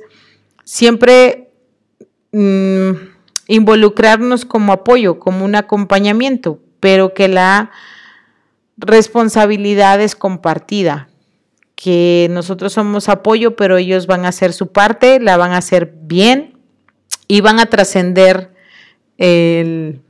[0.63, 1.51] siempre
[2.31, 2.91] mm,
[3.47, 7.69] involucrarnos como apoyo, como un acompañamiento, pero que la
[8.77, 11.09] responsabilidad es compartida,
[11.75, 15.93] que nosotros somos apoyo, pero ellos van a hacer su parte, la van a hacer
[16.01, 16.57] bien
[17.27, 18.53] y van a trascender
[19.17, 20.01] el,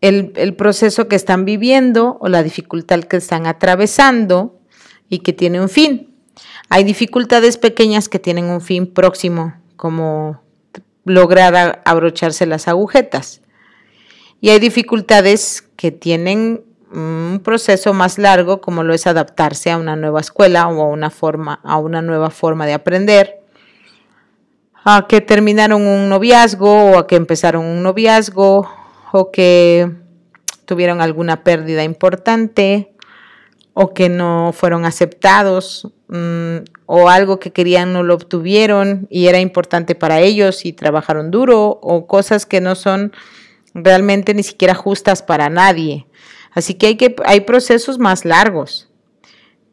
[0.00, 4.58] el, proceso que están viviendo o la dificultad que están atravesando
[5.10, 6.07] y que tiene un fin.
[6.68, 10.42] Hay dificultades pequeñas que tienen un fin próximo, como
[11.04, 13.42] lograr abrocharse las agujetas.
[14.40, 19.96] Y hay dificultades que tienen un proceso más largo, como lo es adaptarse a una
[19.96, 23.40] nueva escuela o a una, forma, a una nueva forma de aprender,
[24.84, 28.70] a que terminaron un noviazgo o a que empezaron un noviazgo
[29.12, 29.90] o que
[30.64, 32.94] tuvieron alguna pérdida importante
[33.74, 39.40] o que no fueron aceptados mm, o algo que querían no lo obtuvieron y era
[39.40, 43.12] importante para ellos y trabajaron duro o cosas que no son
[43.74, 46.06] realmente ni siquiera justas para nadie.
[46.52, 48.88] Así que hay, que, hay procesos más largos,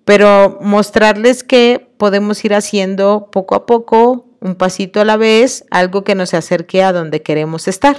[0.03, 6.03] pero mostrarles que podemos ir haciendo poco a poco, un pasito a la vez, algo
[6.03, 7.97] que nos acerque a donde queremos estar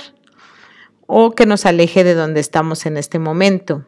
[1.07, 3.85] o que nos aleje de donde estamos en este momento,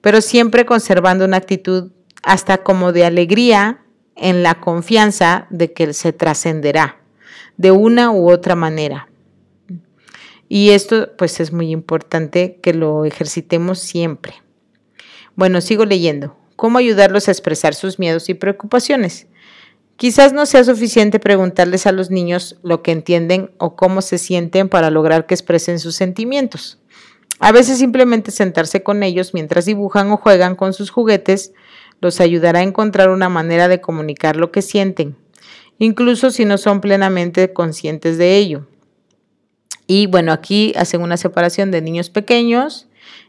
[0.00, 1.90] pero siempre conservando una actitud
[2.22, 3.82] hasta como de alegría
[4.16, 7.00] en la confianza de que se trascenderá
[7.56, 9.08] de una u otra manera.
[10.48, 14.34] Y esto pues es muy importante que lo ejercitemos siempre.
[15.34, 16.36] Bueno, sigo leyendo.
[16.56, 19.26] ¿Cómo ayudarlos a expresar sus miedos y preocupaciones?
[19.96, 24.68] Quizás no sea suficiente preguntarles a los niños lo que entienden o cómo se sienten
[24.68, 26.78] para lograr que expresen sus sentimientos.
[27.38, 31.52] A veces simplemente sentarse con ellos mientras dibujan o juegan con sus juguetes
[32.02, 35.16] los ayudará a encontrar una manera de comunicar lo que sienten,
[35.78, 38.66] incluso si no son plenamente conscientes de ello.
[39.86, 42.88] Y bueno, aquí hacen una separación de niños pequeños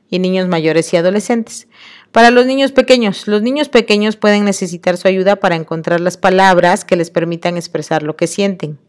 [0.10, 1.68] y niños mayores y adolescentes.
[2.12, 6.84] Para los niños pequeños, los niños pequeños pueden necesitar su ayuda para encontrar las palabras
[6.84, 8.80] que les permitan expresar lo que sienten.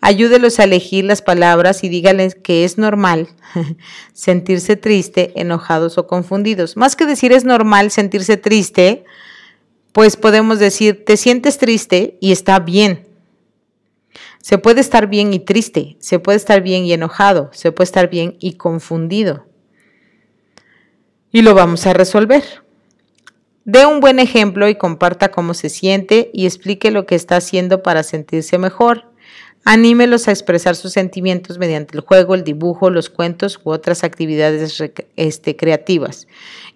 [0.00, 3.28] Ayúdelos a elegir las palabras y dígales que es normal
[4.12, 6.76] sentirse triste, enojados o confundidos.
[6.76, 9.04] Más que decir es normal sentirse triste,
[9.92, 13.06] pues podemos decir te sientes triste y está bien.
[14.40, 18.08] Se puede estar bien y triste, se puede estar bien y enojado, se puede estar
[18.08, 19.50] bien y confundido
[21.32, 22.42] y lo vamos a resolver.
[23.64, 27.82] Dé un buen ejemplo y comparta cómo se siente y explique lo que está haciendo
[27.82, 29.09] para sentirse mejor.
[29.64, 34.82] Anímelos a expresar sus sentimientos mediante el juego, el dibujo, los cuentos u otras actividades
[35.16, 36.26] este, creativas.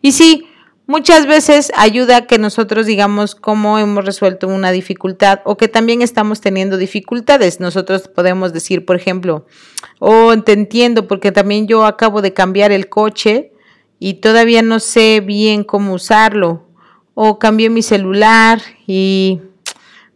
[0.02, 0.46] Y sí,
[0.86, 6.02] muchas veces ayuda a que nosotros digamos cómo hemos resuelto una dificultad o que también
[6.02, 7.58] estamos teniendo dificultades.
[7.58, 9.46] Nosotros podemos decir, por ejemplo,
[9.98, 13.52] oh, te entiendo porque también yo acabo de cambiar el coche
[13.98, 16.66] y todavía no sé bien cómo usarlo.
[17.14, 19.40] O cambié mi celular y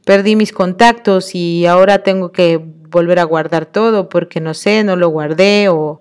[0.09, 4.97] perdí mis contactos y ahora tengo que volver a guardar todo porque no sé, no
[4.97, 6.01] lo guardé o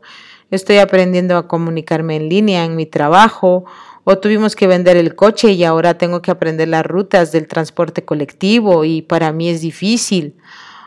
[0.49, 3.65] estoy aprendiendo a comunicarme en línea en mi trabajo
[4.05, 8.05] o tuvimos que vender el coche y ahora tengo que aprender las rutas del transporte
[8.05, 10.37] colectivo y para mí es difícil.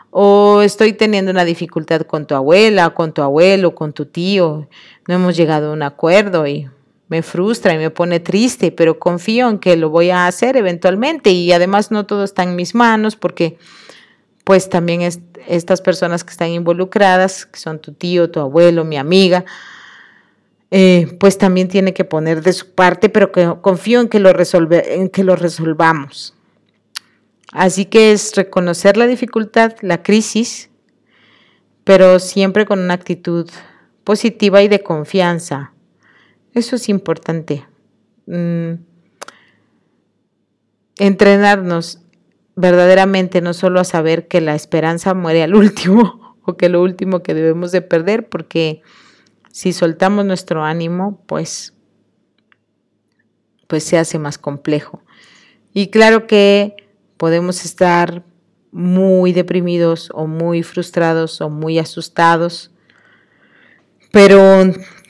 [0.09, 4.67] O estoy teniendo una dificultad con tu abuela, con tu abuelo, con tu tío,
[5.07, 6.71] no hemos llegado a un acuerdo y
[7.11, 11.29] me frustra y me pone triste, pero confío en que lo voy a hacer eventualmente
[11.29, 13.57] y además no todo está en mis manos porque
[14.45, 15.01] pues también
[15.45, 19.43] estas personas que están involucradas, que son tu tío, tu abuelo, mi amiga,
[20.71, 24.31] eh, pues también tiene que poner de su parte, pero que confío en que lo,
[24.71, 26.33] en que lo resolvamos.
[27.51, 30.69] Así que es reconocer la dificultad, la crisis,
[31.83, 33.49] pero siempre con una actitud
[34.05, 35.73] positiva y de confianza
[36.53, 37.65] eso es importante.
[38.25, 38.73] Mm,
[40.97, 42.01] entrenarnos
[42.55, 47.23] verdaderamente no solo a saber que la esperanza muere al último o que lo último
[47.23, 48.81] que debemos de perder, porque
[49.51, 51.73] si soltamos nuestro ánimo, pues,
[53.67, 55.03] pues se hace más complejo.
[55.73, 56.75] Y claro que
[57.17, 58.23] podemos estar
[58.71, 62.71] muy deprimidos o muy frustrados o muy asustados
[64.11, 64.61] pero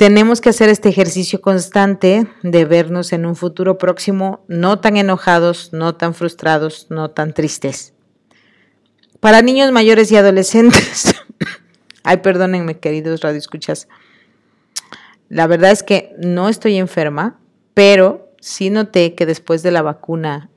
[0.02, 5.74] tenemos que hacer este ejercicio constante de vernos en un futuro próximo no tan enojados,
[5.74, 7.94] no tan frustrados, no tan tristes.
[9.20, 11.14] Para niños mayores y adolescentes,
[12.04, 13.88] Ay, perdónenme, queridos radioescuchas.
[15.30, 17.40] La verdad es que no estoy enferma,
[17.76, 20.50] pero sí noté que después de la vacuna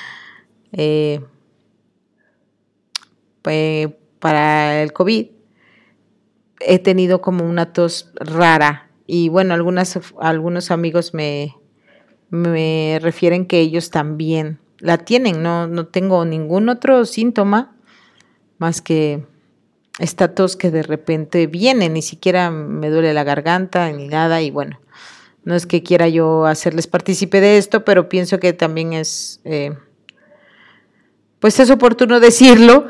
[0.72, 1.22] eh,
[3.40, 5.28] para el COVID,
[6.60, 8.90] he tenido como una tos rara.
[9.06, 11.56] Y bueno, algunas, algunos amigos me,
[12.30, 15.42] me refieren que ellos también la tienen.
[15.42, 17.76] No, no tengo ningún otro síntoma
[18.58, 19.24] más que
[19.98, 24.50] esta tos que de repente viene, ni siquiera me duele la garganta ni nada y
[24.50, 24.80] bueno,
[25.44, 29.74] no es que quiera yo hacerles partícipe de esto, pero pienso que también es, eh,
[31.38, 32.86] pues es oportuno decirlo,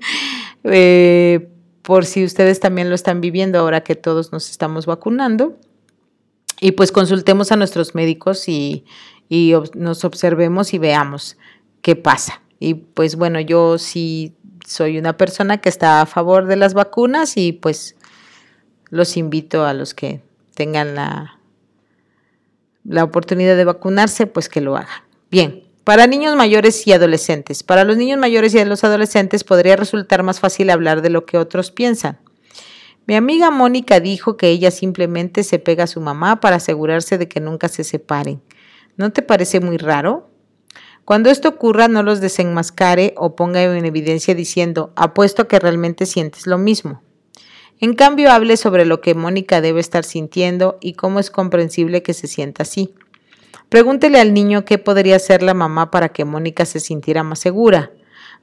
[0.64, 1.48] eh,
[1.88, 5.56] por si ustedes también lo están viviendo ahora que todos nos estamos vacunando.
[6.60, 8.84] Y pues consultemos a nuestros médicos y,
[9.30, 11.38] y nos observemos y veamos
[11.80, 12.42] qué pasa.
[12.60, 14.36] Y pues bueno, yo sí
[14.66, 17.96] soy una persona que está a favor de las vacunas y pues
[18.90, 20.20] los invito a los que
[20.54, 21.38] tengan la,
[22.84, 25.04] la oportunidad de vacunarse, pues que lo hagan.
[25.30, 27.62] Bien, para niños mayores y adolescentes.
[27.62, 31.38] Para los niños mayores y los adolescentes podría resultar más fácil hablar de lo que
[31.38, 32.18] otros piensan.
[33.06, 37.26] Mi amiga Mónica dijo que ella simplemente se pega a su mamá para asegurarse de
[37.26, 38.42] que nunca se separen.
[38.98, 40.28] ¿No te parece muy raro?
[41.06, 46.46] Cuando esto ocurra, no los desenmascare o ponga en evidencia diciendo, apuesto que realmente sientes
[46.46, 47.00] lo mismo.
[47.80, 52.12] En cambio, hable sobre lo que Mónica debe estar sintiendo y cómo es comprensible que
[52.12, 52.92] se sienta así.
[53.68, 57.92] Pregúntele al niño qué podría hacer la mamá para que Mónica se sintiera más segura.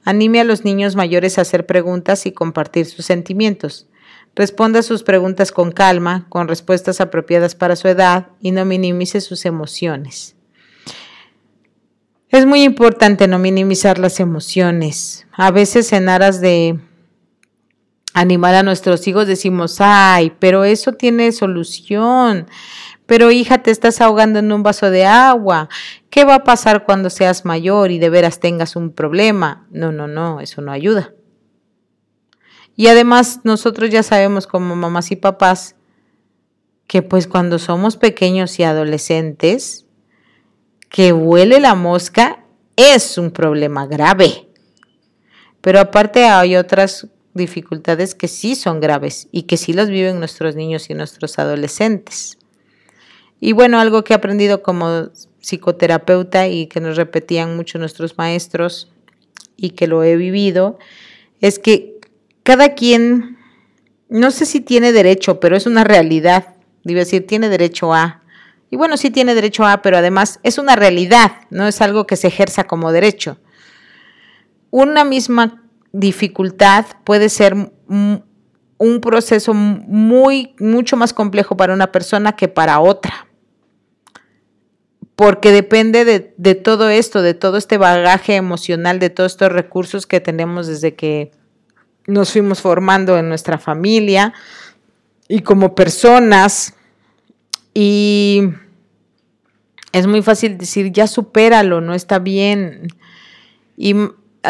[0.04, 3.88] Anime a los niños mayores a hacer preguntas y compartir sus sentimientos.
[4.36, 9.46] Responda sus preguntas con calma, con respuestas apropiadas para su edad y no minimice sus
[9.46, 10.36] emociones.
[12.28, 15.26] Es muy importante no minimizar las emociones.
[15.32, 16.78] A veces en aras de
[18.12, 22.46] animar a nuestros hijos decimos, ay, pero eso tiene solución.
[23.06, 25.68] Pero hija, te estás ahogando en un vaso de agua.
[26.10, 29.66] ¿Qué va a pasar cuando seas mayor y de veras tengas un problema?
[29.70, 31.14] No, no, no, eso no ayuda.
[32.74, 35.76] Y además nosotros ya sabemos como mamás y papás
[36.86, 39.86] que pues cuando somos pequeños y adolescentes,
[40.88, 42.44] que huele la mosca
[42.76, 44.48] es un problema grave.
[45.60, 50.54] Pero aparte hay otras dificultades que sí son graves y que sí las viven nuestros
[50.54, 52.38] niños y nuestros adolescentes.
[53.40, 55.10] Y bueno, algo que he aprendido como
[55.40, 58.90] psicoterapeuta y que nos repetían mucho nuestros maestros
[59.56, 60.78] y que lo he vivido,
[61.40, 61.98] es que
[62.42, 63.36] cada quien,
[64.08, 68.22] no sé si tiene derecho, pero es una realidad, digo decir, tiene derecho a
[68.70, 72.16] y bueno, sí tiene derecho a, pero además es una realidad, no es algo que
[72.16, 73.38] se ejerza como derecho.
[74.70, 75.62] Una misma
[75.92, 77.54] dificultad puede ser
[77.88, 83.25] un proceso muy, mucho más complejo para una persona que para otra.
[85.16, 90.20] Porque depende de, todo esto, de todo este bagaje emocional, de todos estos recursos que
[90.20, 91.32] tenemos desde que
[92.06, 94.34] nos fuimos formando en nuestra familia
[95.26, 96.74] y como personas
[97.72, 98.50] y
[99.92, 102.88] es muy fácil decir, ya supéralo, no está bien.
[103.78, 103.94] Y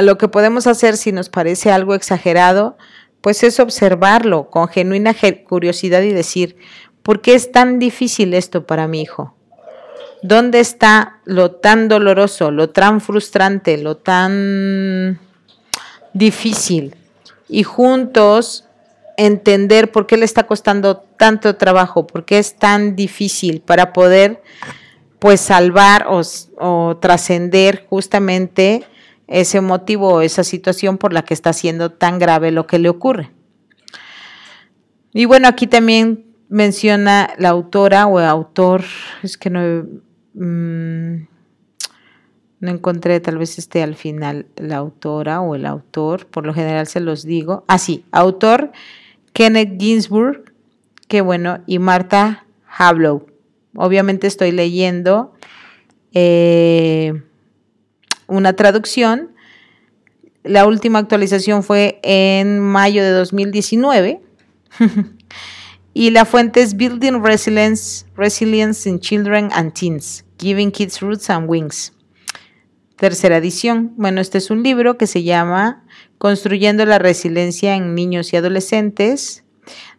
[0.00, 2.76] lo que podemos hacer si nos parece algo exagerado,
[3.20, 5.14] pues es observarlo con genuina
[5.48, 6.56] curiosidad y decir,
[7.04, 9.35] ¿por qué es tan difícil esto para mi hijo?
[10.22, 15.18] ¿Dónde está lo tan doloroso, lo tan frustrante, lo tan
[16.12, 16.96] difícil?
[17.48, 18.64] Y juntos
[19.16, 24.42] entender por qué le está costando tanto trabajo, por qué es tan difícil para poder
[25.18, 28.84] pues salvar o, trascender justamente
[29.26, 32.88] ese motivo o esa situación por la que está siendo tan grave lo que le
[32.88, 33.30] ocurre.
[35.12, 38.84] Y bueno, aquí también menciona la autora o el autor,
[39.22, 39.86] es que no,
[40.36, 41.26] mm,
[42.60, 46.86] no encontré, tal vez esté al final la autora o el autor, por lo general
[46.86, 47.64] se los digo.
[47.68, 48.72] Ah, sí, autor
[49.32, 50.54] Kenneth Ginsburg,
[51.08, 53.26] que bueno, y Marta Hablow.
[53.74, 55.34] Obviamente estoy leyendo
[56.14, 57.22] eh,
[58.26, 59.32] una traducción.
[60.42, 64.22] La última actualización fue en mayo de 2019.
[65.94, 71.48] y la fuente es Building Resilience, Resilience in Children and Teens, Giving Kids Roots and
[71.48, 71.92] Wings.
[72.96, 73.92] Tercera edición.
[73.96, 75.84] Bueno, este es un libro que se llama
[76.18, 79.44] Construyendo la resiliencia en niños y adolescentes,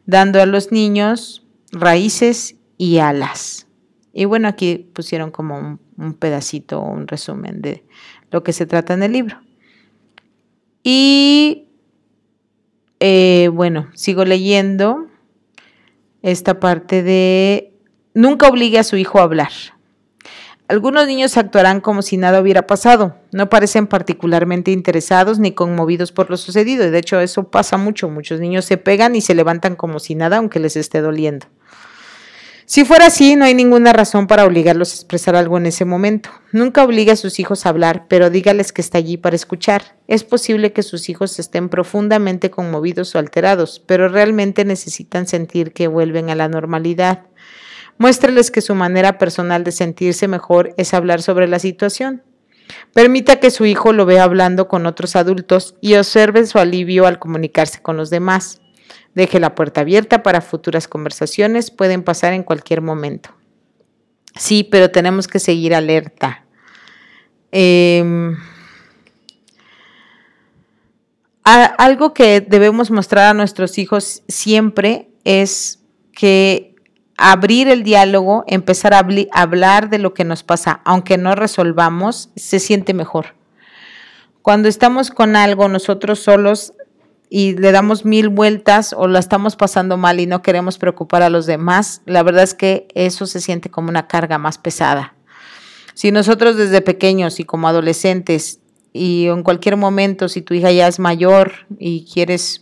[0.05, 3.67] dando a los niños raíces y alas.
[4.13, 7.83] Y bueno, aquí pusieron como un, pedacito o un resumen de
[8.31, 9.39] lo que se trata en el libro.
[10.81, 11.69] Y
[12.99, 15.07] eh, bueno, sigo leyendo
[16.23, 17.73] esta parte de
[18.15, 19.51] nunca obligue a su hijo a hablar.
[20.69, 26.29] Algunos niños actuarán como si nada hubiera pasado, no parecen particularmente interesados ni conmovidos por
[26.29, 29.77] lo sucedido, y de hecho eso pasa mucho, muchos niños se pegan y se levantan
[29.77, 31.47] como si nada aunque les esté doliendo.
[32.69, 36.31] Si fuera así, no hay ninguna razón para obligarlos a expresar algo en ese momento.
[36.51, 39.95] Nunca obligue a sus hijos a hablar, pero dígales que está allí para escuchar.
[40.09, 45.87] Es posible que sus hijos estén profundamente conmovidos o alterados, pero realmente necesitan sentir que
[45.87, 47.27] vuelven a la normalidad.
[47.97, 52.23] Muéstreles que su manera personal de sentirse mejor es hablar sobre la situación.
[52.93, 57.19] Permita que su hijo lo vea hablando con otros adultos y observe su alivio al
[57.19, 58.61] comunicarse con los demás.
[59.15, 63.31] Deje la puerta abierta para futuras conversaciones, pueden pasar en cualquier momento.
[64.35, 66.45] Sí, pero tenemos que seguir alerta.
[67.51, 68.37] Em,
[71.43, 75.79] algo que debemos mostrar a nuestros hijos siempre es
[76.11, 76.75] que
[77.17, 82.59] abrir el diálogo, empezar a hablar de lo que nos pasa, aunque no resolvamos, se
[82.59, 83.35] siente mejor.
[84.43, 86.73] Cuando estamos con algo nosotros solos
[87.29, 91.29] y le damos mil vueltas o la estamos pasando mal y no queremos preocupar a
[91.29, 95.15] los demás, la verdad es que eso se siente como una carga más pesada.
[95.95, 98.59] Si nosotros desde pequeños y como adolescentes
[98.93, 102.61] y en cualquier momento, si tu hija ya es mayor y quieres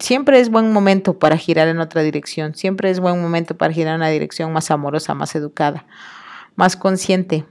[0.00, 3.94] siempre es buen momento para girar en otra dirección, siempre es buen momento para girar
[3.94, 5.86] en una dirección más amorosa, más educada,
[6.56, 7.44] más consciente,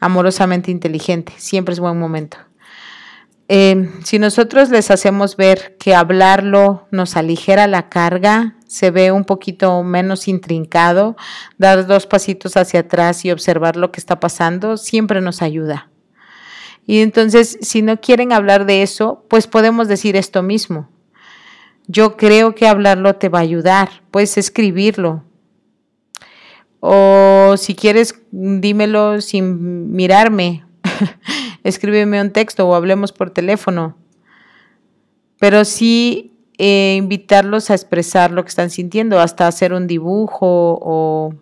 [0.00, 2.36] amorosamente inteligente, siempre es buen momento.
[3.52, 9.24] Eh, si nosotros les hacemos ver que hablarlo nos aligera la carga, se ve un
[9.24, 11.16] poquito menos intrincado,
[11.58, 15.88] dar dos pasitos hacia atrás y observar lo que está pasando, siempre nos ayuda.
[16.86, 20.88] Y entonces, si no quieren hablar de eso, pues podemos decir esto mismo
[21.90, 23.88] yo creo que hablarlo te va a ayudar.
[24.12, 25.24] Puedes escribirlo.
[26.78, 30.64] O si quieres, dímelo sin mirarme.
[31.64, 33.96] Escríbeme un texto o hablemos por teléfono.
[35.40, 41.34] Pero sí eh, invitarlos a expresar lo que están sintiendo, hasta hacer un dibujo o,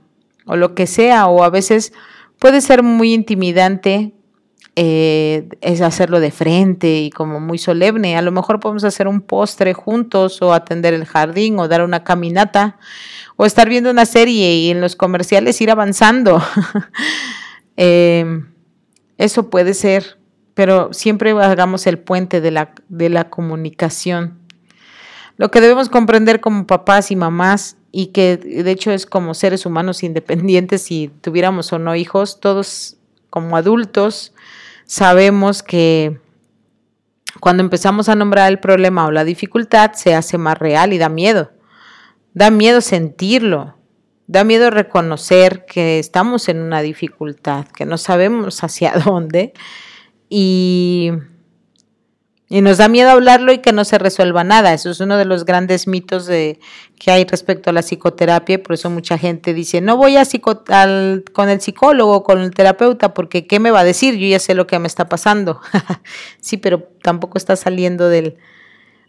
[0.47, 1.27] o lo que sea.
[1.27, 1.93] O a veces
[2.39, 4.15] puede ser muy intimidante
[4.81, 8.17] eh, es hacerlo de frente y como muy solemne.
[8.17, 12.05] A lo mejor podemos hacer un postre juntos o atender el jardín o dar una
[12.05, 12.79] caminata
[13.35, 16.41] o estar viendo una serie y en los comerciales ir avanzando.
[17.81, 18.53] Em,
[19.19, 20.19] eso puede ser,
[20.55, 24.39] pero siempre hagamos el puente de la, de la comunicación.
[25.37, 29.67] Lo que debemos comprender como papás y mamás y que de hecho es como seres
[29.67, 32.97] humanos independientes si tuviéramos o no hijos, todos
[33.31, 34.33] como adultos,
[34.89, 36.19] sabemos que
[37.41, 41.09] cuando empezamos a nombrar el problema o la dificultad se hace más real y da
[41.09, 41.53] miedo.
[42.33, 43.77] Da miedo sentirlo,
[44.27, 49.53] da miedo reconocer que estamos en una dificultad, que no sabemos hacia dónde
[50.29, 51.13] y
[52.51, 54.73] y nos da miedo hablarlo y que no se resuelva nada.
[54.73, 56.59] Eso es uno de los grandes mitos de,
[56.99, 58.63] que hay respecto a la psicoterapia.
[58.63, 60.23] Por eso mucha gente dice, no voy a
[61.33, 64.17] con el psicólogo, con el terapeuta, porque ¿qué me va a decir?
[64.17, 65.61] Yo ya sé lo que me está pasando.
[66.41, 68.39] sí, pero tampoco está saliendo del,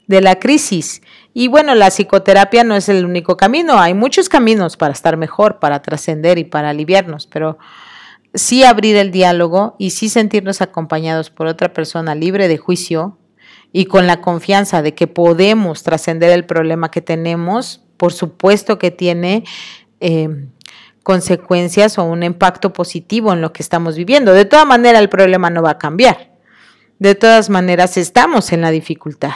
[0.08, 1.02] de la crisis.
[1.34, 3.80] Y bueno, la psicoterapia no es el único camino.
[3.80, 7.58] Hay muchos caminos para estar mejor, para trascender y para aliviarnos, pero
[8.34, 13.18] sí abrir el diálogo y sí sentirnos acompañados por otra persona libre de juicio
[13.72, 18.92] y con la confianza de que podemos trascender el problema que tenemos, por supuesto que
[18.92, 19.44] tiene
[20.00, 20.48] eh,
[21.04, 24.34] consecuencias o un impacto positivo en lo que estamos viviendo.
[24.34, 26.32] De toda manera, el problema no va a cambiar.
[27.00, 29.32] De todas maneras, estamos en la dificultad.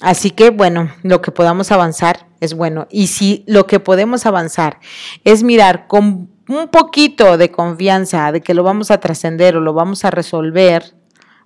[0.00, 2.86] Así que, bueno, lo que podamos avanzar es bueno.
[2.90, 4.80] Y si lo que podemos avanzar
[5.24, 9.72] es mirar con un poquito de confianza de que lo vamos a trascender o lo
[9.72, 10.94] vamos a resolver,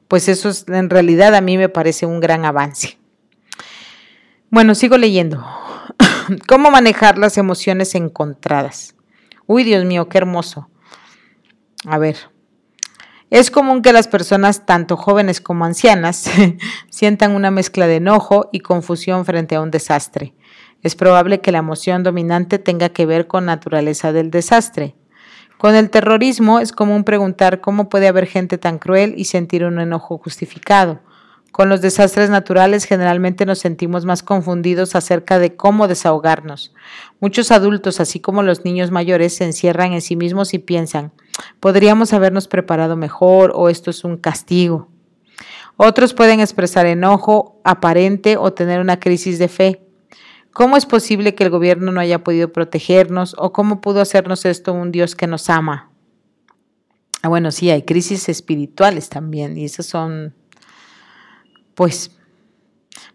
[0.09, 2.99] pues eso es, en realidad a mí me parece un gran avance.
[4.51, 5.45] Bueno, sigo leyendo.
[6.49, 8.95] ¿Cómo manejar las emociones encontradas?
[9.47, 10.69] Uy, Dios mío, qué hermoso.
[11.87, 12.17] A ver,
[13.31, 16.31] es común que las personas, tanto jóvenes como ancianas,
[16.91, 20.35] sientan una mezcla de enojo y confusión frente a un desastre.
[20.83, 24.95] Es probable que la emoción dominante tenga que ver con naturaleza del desastre.
[25.59, 29.81] Con el terrorismo es común preguntar cómo puede haber gente tan cruel y sentir un
[29.81, 31.01] enojo justificado.
[31.51, 36.73] Con los desastres naturales generalmente nos sentimos más confundidos acerca de cómo desahogarnos.
[37.19, 41.11] Muchos adultos, así como los niños mayores, se encierran en sí mismos y piensan,
[41.59, 44.89] podríamos habernos preparado mejor o esto es un castigo.
[45.77, 49.88] Otros pueden expresar enojo aparente o tener una crisis de fe.
[50.59, 54.73] ¿Cómo es posible que el gobierno no haya podido protegernos o cómo pudo hacernos esto
[54.73, 55.93] un Dios que nos ama?
[57.23, 60.35] Ah, bueno, sí, hay crisis espirituales también y esas son,
[61.77, 62.11] pues,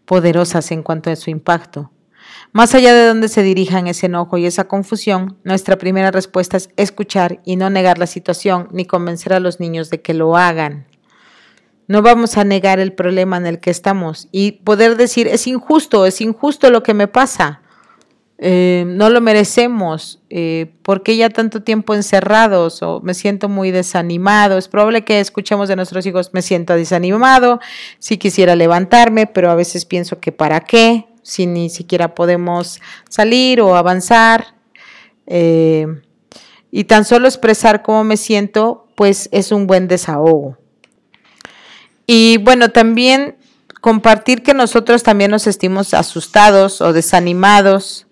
[0.05, 1.91] poderosas en cuanto a su impacto.
[2.53, 6.69] Más allá de dónde se dirijan ese enojo y esa confusión, nuestra primera respuesta es
[6.77, 10.87] escuchar y no negar la situación ni convencer a los niños de que lo hagan.
[11.87, 16.05] No vamos a negar el problema en el que estamos y poder decir, es injusto,
[16.05, 17.61] es injusto lo que me pasa.
[18.39, 22.81] Eh, no lo merecemos, eh, ¿por qué ya tanto tiempo encerrados?
[22.81, 24.57] O me siento muy desanimado.
[24.57, 27.59] Es probable que escuchemos de nuestros hijos, me siento desanimado,
[27.99, 33.61] si quisiera levantarme, pero a veces pienso que para qué, si ni siquiera podemos salir
[33.61, 34.55] o avanzar.
[35.25, 35.87] Eh,
[36.71, 40.57] y tan solo expresar cómo me siento, pues es un buen desahogo.
[42.05, 43.37] Y bueno, también
[43.81, 48.07] compartir que nosotros también nos sentimos asustados o desanimados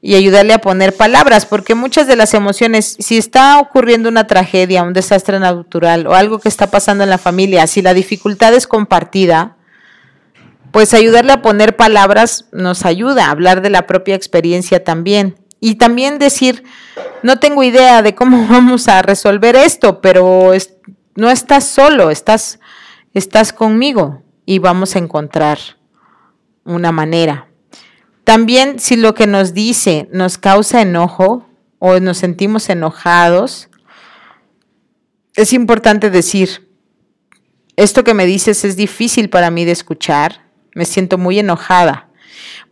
[0.00, 4.82] y ayudarle a poner palabras, porque muchas de las emociones, si está ocurriendo una tragedia,
[4.82, 8.66] un desastre natural o algo que está pasando en la familia, si la dificultad es
[8.66, 9.56] compartida,
[10.72, 15.36] pues ayudarle a poner palabras nos ayuda a hablar de la propia experiencia también.
[15.60, 16.64] Y también decir,
[17.22, 20.52] no tengo idea de cómo vamos a resolver esto, pero
[21.14, 22.58] no estás solo, estás,
[23.14, 25.58] estás conmigo y vamos a encontrar
[26.64, 27.48] una manera.
[28.24, 31.48] También si lo que nos dice nos causa enojo
[31.78, 33.68] o nos sentimos enojados,
[35.36, 36.68] es importante decir,
[37.76, 40.42] esto que me dices es difícil para mí de escuchar,
[40.74, 42.08] me siento muy enojada,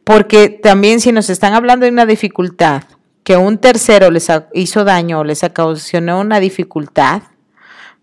[0.04, 2.84] porque también si nos están hablando de una dificultad,
[3.24, 7.22] que un tercero les hizo daño o les ocasionó una dificultad,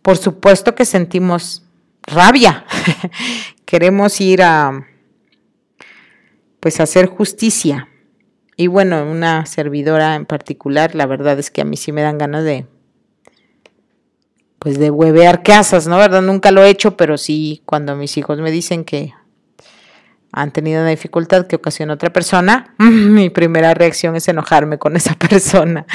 [0.02, 1.64] por supuesto que sentimos
[2.04, 2.66] rabia.
[3.66, 4.88] Queremos ir a,
[6.60, 7.88] pues hacer justicia.
[8.58, 12.18] Y bueno, una servidora en particular, la verdad es que a mí sí me dan
[12.18, 12.68] ganas de,
[14.60, 15.97] pues de huevear casas, ¿no?
[15.97, 16.22] ¿Verdad?
[16.22, 19.14] Nunca lo he hecho, pero sí cuando mis hijos me dicen que
[20.32, 25.14] han tenido una dificultad que ocasiona otra persona, mi primera reacción es enojarme con esa
[25.30, 25.86] persona.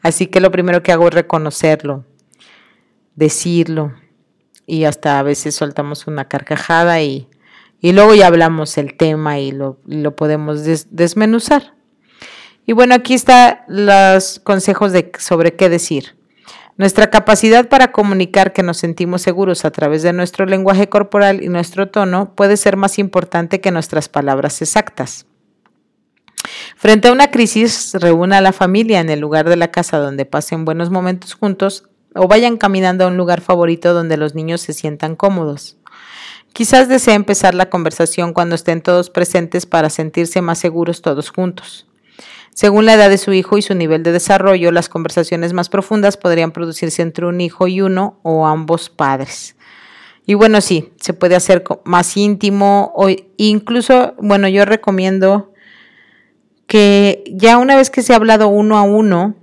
[0.00, 2.06] Así que lo primero que hago es reconocerlo,
[3.14, 3.92] decirlo
[4.66, 7.28] y hasta a veces soltamos una carcajada y
[7.84, 9.76] y luego ya hablamos el tema y lo,
[10.16, 11.74] podemos desmenuzar.
[12.64, 16.16] Y bueno, aquí están los consejos de, sobre qué decir.
[16.78, 21.50] Nuestra capacidad para comunicar que nos sentimos seguros a través de nuestro lenguaje corporal y
[21.50, 25.26] nuestro tono puede ser más importante que nuestras palabras exactas.
[26.76, 30.24] Frente a una crisis, reúna a la familia en el lugar de la casa donde
[30.24, 31.84] pasen buenos momentos juntos
[32.14, 35.76] o vayan caminando a un lugar favorito donde los niños se sientan cómodos.
[36.52, 41.86] Quizás desee empezar la conversación cuando estén todos presentes para sentirse más seguros todos juntos.
[42.54, 46.16] Según la edad de su hijo y su nivel de desarrollo, las conversaciones más profundas
[46.16, 49.56] podrían producirse entre un hijo y uno o ambos padres.
[50.24, 55.52] Y bueno, sí, se puede hacer más íntimo o incluso, bueno, yo recomiendo
[56.68, 59.34] que ya una vez que se ha hablado uno a uno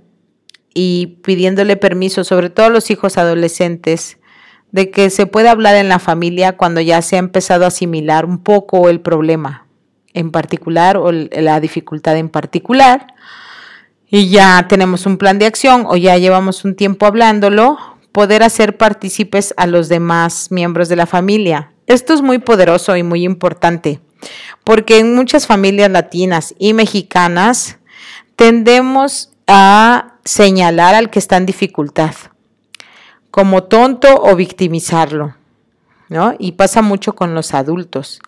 [0.74, 4.18] y pidiéndole permiso, sobre todo a los hijos adolescentes,
[4.70, 8.24] de que se puede hablar en la familia cuando ya se ha empezado a asimilar
[8.24, 9.66] un poco el problema
[10.14, 13.06] en particular o la dificultad en particular
[14.14, 17.78] y ya tenemos un plan de acción o ya llevamos un tiempo hablándolo,
[18.12, 21.72] poder hacer partícipes a los demás miembros de la familia.
[21.86, 24.00] Esto es muy poderoso y muy importante
[24.64, 27.78] porque en muchas familias latinas y mexicanas
[28.36, 32.14] tendemos a señalar al que está en dificultad
[33.32, 35.34] como tonto o victimizarlo,
[36.10, 36.34] ¿no?
[36.38, 38.20] Y pasa mucho con los adultos.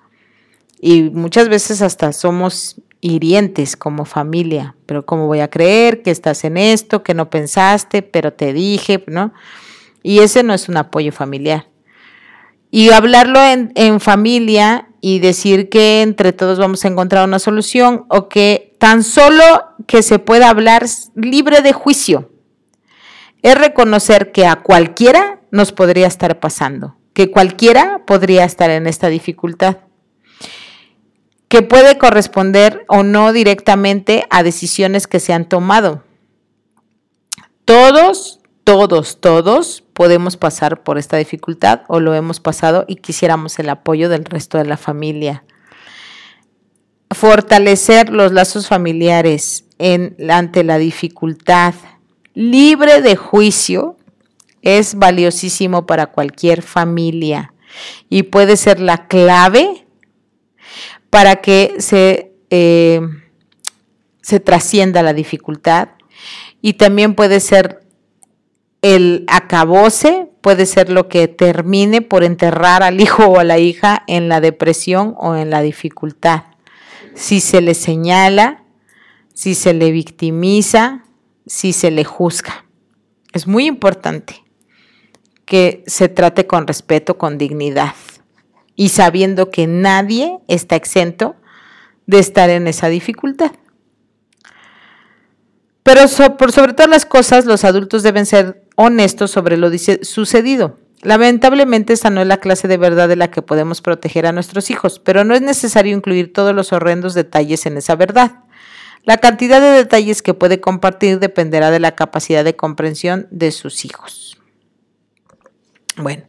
[0.81, 6.43] Y muchas veces hasta somos hirientes como familia, pero ¿cómo voy a creer que estás
[6.45, 9.35] en esto, que no pensaste, pero te dije, ¿no?
[10.03, 11.69] Y ese no es un apoyo familiar.
[12.71, 18.07] Y hablarlo en, en familia y decir que entre todos vamos a encontrar una solución
[18.09, 19.45] o que tan solo
[19.87, 22.31] que se pueda hablar libre de juicio,
[23.43, 29.09] es reconocer que a cualquiera nos podría estar pasando, que cualquiera podría estar en esta
[29.09, 29.77] dificultad,
[31.49, 36.03] que puede corresponder o no directamente a decisiones que se han tomado.
[37.67, 43.71] Todos, todos, todos podemos pasar por esta dificultad o lo hemos pasado y quisiéramos el
[43.71, 45.45] apoyo del resto de la familia.
[47.11, 49.65] Fortalecer los lazos familiares
[50.29, 51.75] ante la dificultad,
[52.35, 53.97] libre de juicio
[54.63, 57.53] es valiosísimo para cualquier familia.
[58.09, 59.85] y puede ser la clave
[61.11, 63.01] para que se, eh,
[64.23, 65.89] se trascienda la dificultad
[66.63, 67.84] y también puede ser
[68.85, 74.05] el acabose, puede ser lo que termine por enterrar al hijo o a la hija
[74.09, 76.43] en la depresión o en la dificultad.
[77.15, 78.63] Si se le señala,
[79.33, 81.03] si se le victimiza,
[81.47, 82.67] si se le juzga.
[83.33, 84.45] Es muy importante
[85.47, 87.95] que se trate con respeto, con dignidad
[88.77, 91.37] y sabiendo que nadie está exento
[92.05, 93.53] de estar en esa dificultad.
[95.85, 96.01] Pero
[96.37, 99.71] por sobre todas las cosas, los adultos deben ser honestos sobre lo
[100.03, 100.79] sucedido.
[101.03, 104.71] Lamentablemente esta no es la clase de verdad de la que podemos proteger a nuestros
[104.71, 108.41] hijos, pero no es necesario incluir todos los horrendos detalles en esa verdad.
[109.05, 113.85] La cantidad de detalles que puede compartir dependerá de la capacidad de comprensión de sus
[113.85, 114.39] hijos.
[115.97, 116.25] Bueno,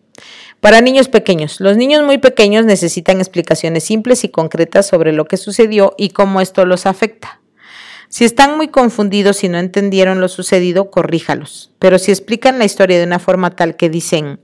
[0.59, 1.61] para niños pequeños.
[1.61, 6.41] Los niños muy pequeños necesitan explicaciones simples y concretas sobre lo que sucedió y cómo
[6.41, 7.39] esto los afecta.
[8.09, 11.71] Si están muy confundidos y no entendieron lo sucedido, corríjalos.
[11.79, 14.39] Pero si explican la historia de una forma tal que dicen,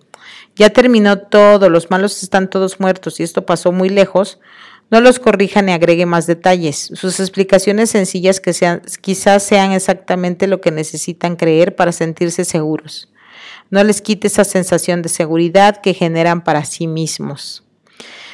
[0.56, 4.40] ya terminó todo, los malos están todos muertos y esto pasó muy lejos,
[4.90, 6.92] no los corrija ni agregue más detalles.
[6.94, 13.08] Sus explicaciones sencillas que sean, quizás sean exactamente lo que necesitan creer para sentirse seguros.
[13.70, 17.64] No les quite esa sensación de seguridad que generan para sí mismos.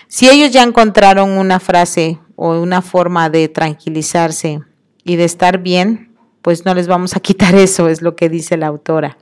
[0.07, 4.61] Si ellos ya encontraron una frase o una forma de tranquilizarse
[5.07, 8.57] y de estar bien, pues no les vamos a quitar eso, es lo que dice
[8.57, 9.17] la autora.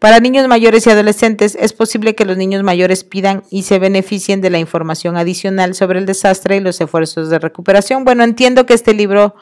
[0.00, 4.40] Para niños mayores y adolescentes es posible que los niños mayores pidan y se beneficien
[4.40, 8.04] de la información adicional sobre el desastre y los esfuerzos de recuperación.
[8.04, 9.36] Bueno, entiendo que este libro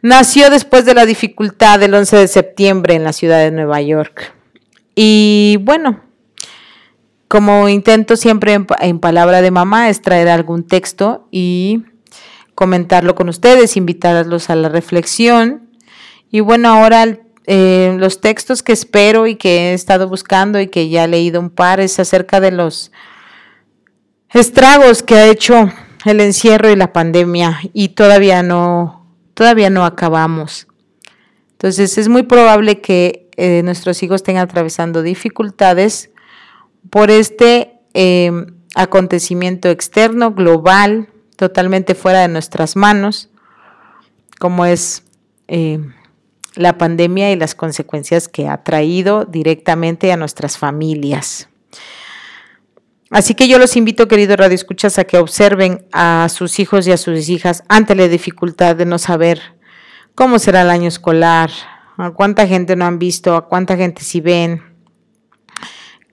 [0.00, 4.32] nació después de la dificultad del 11 de septiembre en la ciudad de Nueva York.
[4.94, 6.00] Y bueno,
[7.26, 11.82] como intento siempre en, palabra de mamá es traer algún texto y
[12.54, 15.70] comentarlo con ustedes, invitarlos a la reflexión.
[16.30, 20.88] Y bueno, ahora eh, los textos que espero y que he estado buscando y que
[20.88, 22.92] ya he leído un par es acerca de los
[24.30, 25.70] estragos que ha hecho
[26.04, 30.68] el encierro y la pandemia y todavía no, todavía no acabamos.
[31.52, 36.10] Entonces es muy probable que eh, nuestros hijos estén atravesando dificultades
[36.90, 43.28] por este em, acontecimiento externo, global, totalmente fuera de nuestras manos,
[44.38, 45.04] como es
[45.48, 45.80] eh,
[46.54, 51.48] la pandemia y las consecuencias que ha traído directamente a nuestras familias.
[53.10, 56.96] Así que yo los invito, queridos radioescuchas, a que observen a sus hijos y a
[56.96, 59.40] sus hijas ante la dificultad de no saber
[60.14, 61.50] cómo será el año escolar,
[61.98, 64.62] a cuánta gente no han visto, a cuánta gente sí ven,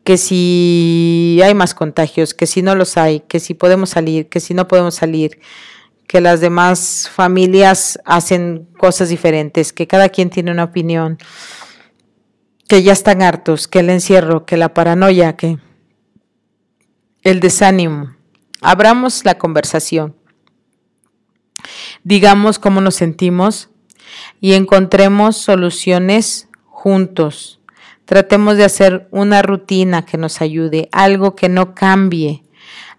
[0.09, 4.39] que si hay más contagios, que si no los hay, que si podemos salir, que
[4.39, 5.39] si no podemos salir,
[6.07, 11.19] que las demás familias hacen cosas diferentes, que cada quien tiene una opinión,
[12.67, 15.59] que ya están hartos, que el encierro, que la paranoia, que
[17.21, 18.15] el desánimo.
[18.61, 20.15] Abramos la conversación.
[22.03, 23.69] Digamos cómo nos sentimos
[24.41, 27.58] y encontremos soluciones juntos.
[28.09, 32.43] Tratemos de hacer una rutina que nos ayude, algo que no cambie,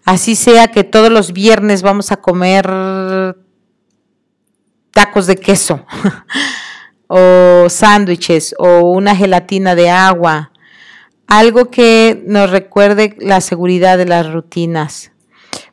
[0.05, 2.65] Así sea que todos los viernes vamos a comer
[4.91, 5.85] tacos de queso
[7.07, 10.51] o sándwiches o una gelatina de agua.
[11.27, 15.11] Algo que nos recuerde la seguridad de las rutinas.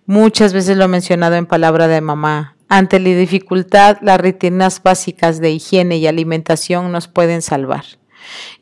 [0.04, 2.56] Muchas veces lo he mencionado en palabra de mamá.
[2.68, 7.84] Ante la dificultad, las rutinas básicas de higiene y alimentación nos pueden salvar.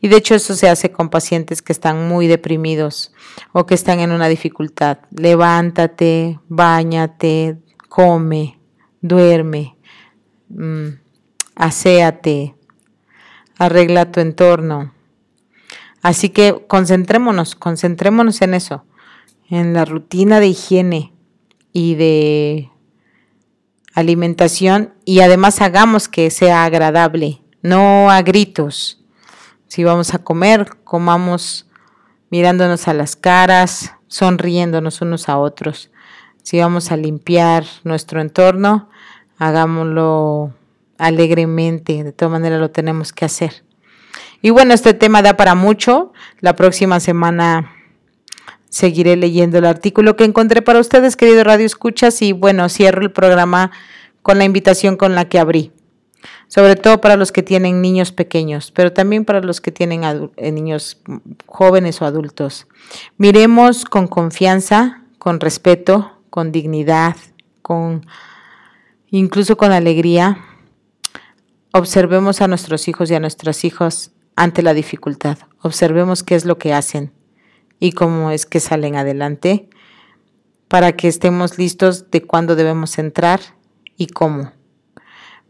[0.00, 3.12] Y de hecho eso se hace con pacientes que están muy deprimidos
[3.52, 4.98] o que están en una dificultad.
[5.10, 7.58] Levántate, bañate,
[7.88, 8.58] come,
[9.00, 9.76] duerme,
[10.48, 10.88] mm,
[11.54, 12.54] aséate,
[13.58, 14.92] arregla tu entorno.
[16.02, 18.84] Así que concentrémonos, concentrémonos en eso,
[19.48, 21.12] en la rutina de higiene
[21.72, 22.70] y de
[23.96, 28.95] alimentación y además hagamos que sea agradable, no a gritos,
[29.68, 31.66] si vamos a comer, comamos
[32.30, 35.90] mirándonos a las caras, sonriéndonos unos a otros.
[36.42, 38.88] Si vamos a limpiar nuestro entorno,
[39.38, 40.52] hagámoslo
[40.98, 43.64] alegremente, de todas maneras lo tenemos que hacer.
[44.42, 46.12] Y bueno, este tema da para mucho.
[46.40, 47.72] La próxima semana
[48.68, 53.10] seguiré leyendo el artículo que encontré para ustedes, querido Radio Escuchas, y bueno, cierro el
[53.10, 53.70] programa
[54.22, 55.72] con la invitación con la que abrí.
[56.48, 60.02] Sobre todo para los que tienen niños pequeños, pero también para los que tienen
[60.36, 61.00] eh, niños
[61.46, 62.66] jóvenes o adultos.
[63.16, 67.16] Miremos con confianza, con respeto, con dignidad,
[67.62, 68.06] con
[69.10, 70.38] incluso con alegría.
[71.72, 75.38] Observemos a nuestros hijos y a nuestras hijas ante la dificultad.
[75.62, 77.12] Observemos qué es lo que hacen
[77.80, 79.68] y cómo es que salen adelante
[80.68, 83.40] para que estemos listos de cuándo debemos entrar
[83.96, 84.52] y cómo.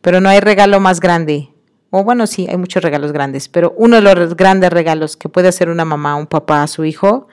[0.07, 1.53] Pero no hay regalo más grande,
[1.91, 5.49] o bueno, sí, hay muchos regalos grandes, pero uno de los grandes regalos que puede
[5.49, 7.27] hacer una mamá o un papá a su hijo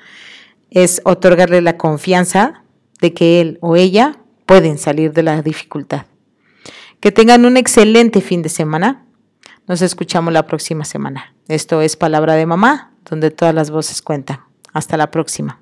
[0.72, 2.64] es otorgarle la confianza
[3.00, 4.18] de que él o ella
[4.48, 6.08] pueden salir de la dificultad.
[7.00, 9.06] Que tengan un excelente fin de semana.
[9.68, 11.36] Nos escuchamos la próxima semana.
[11.48, 14.40] Esto es Palabra de Mamá, donde todas las voces cuentan.
[14.74, 15.62] Hasta la próxima.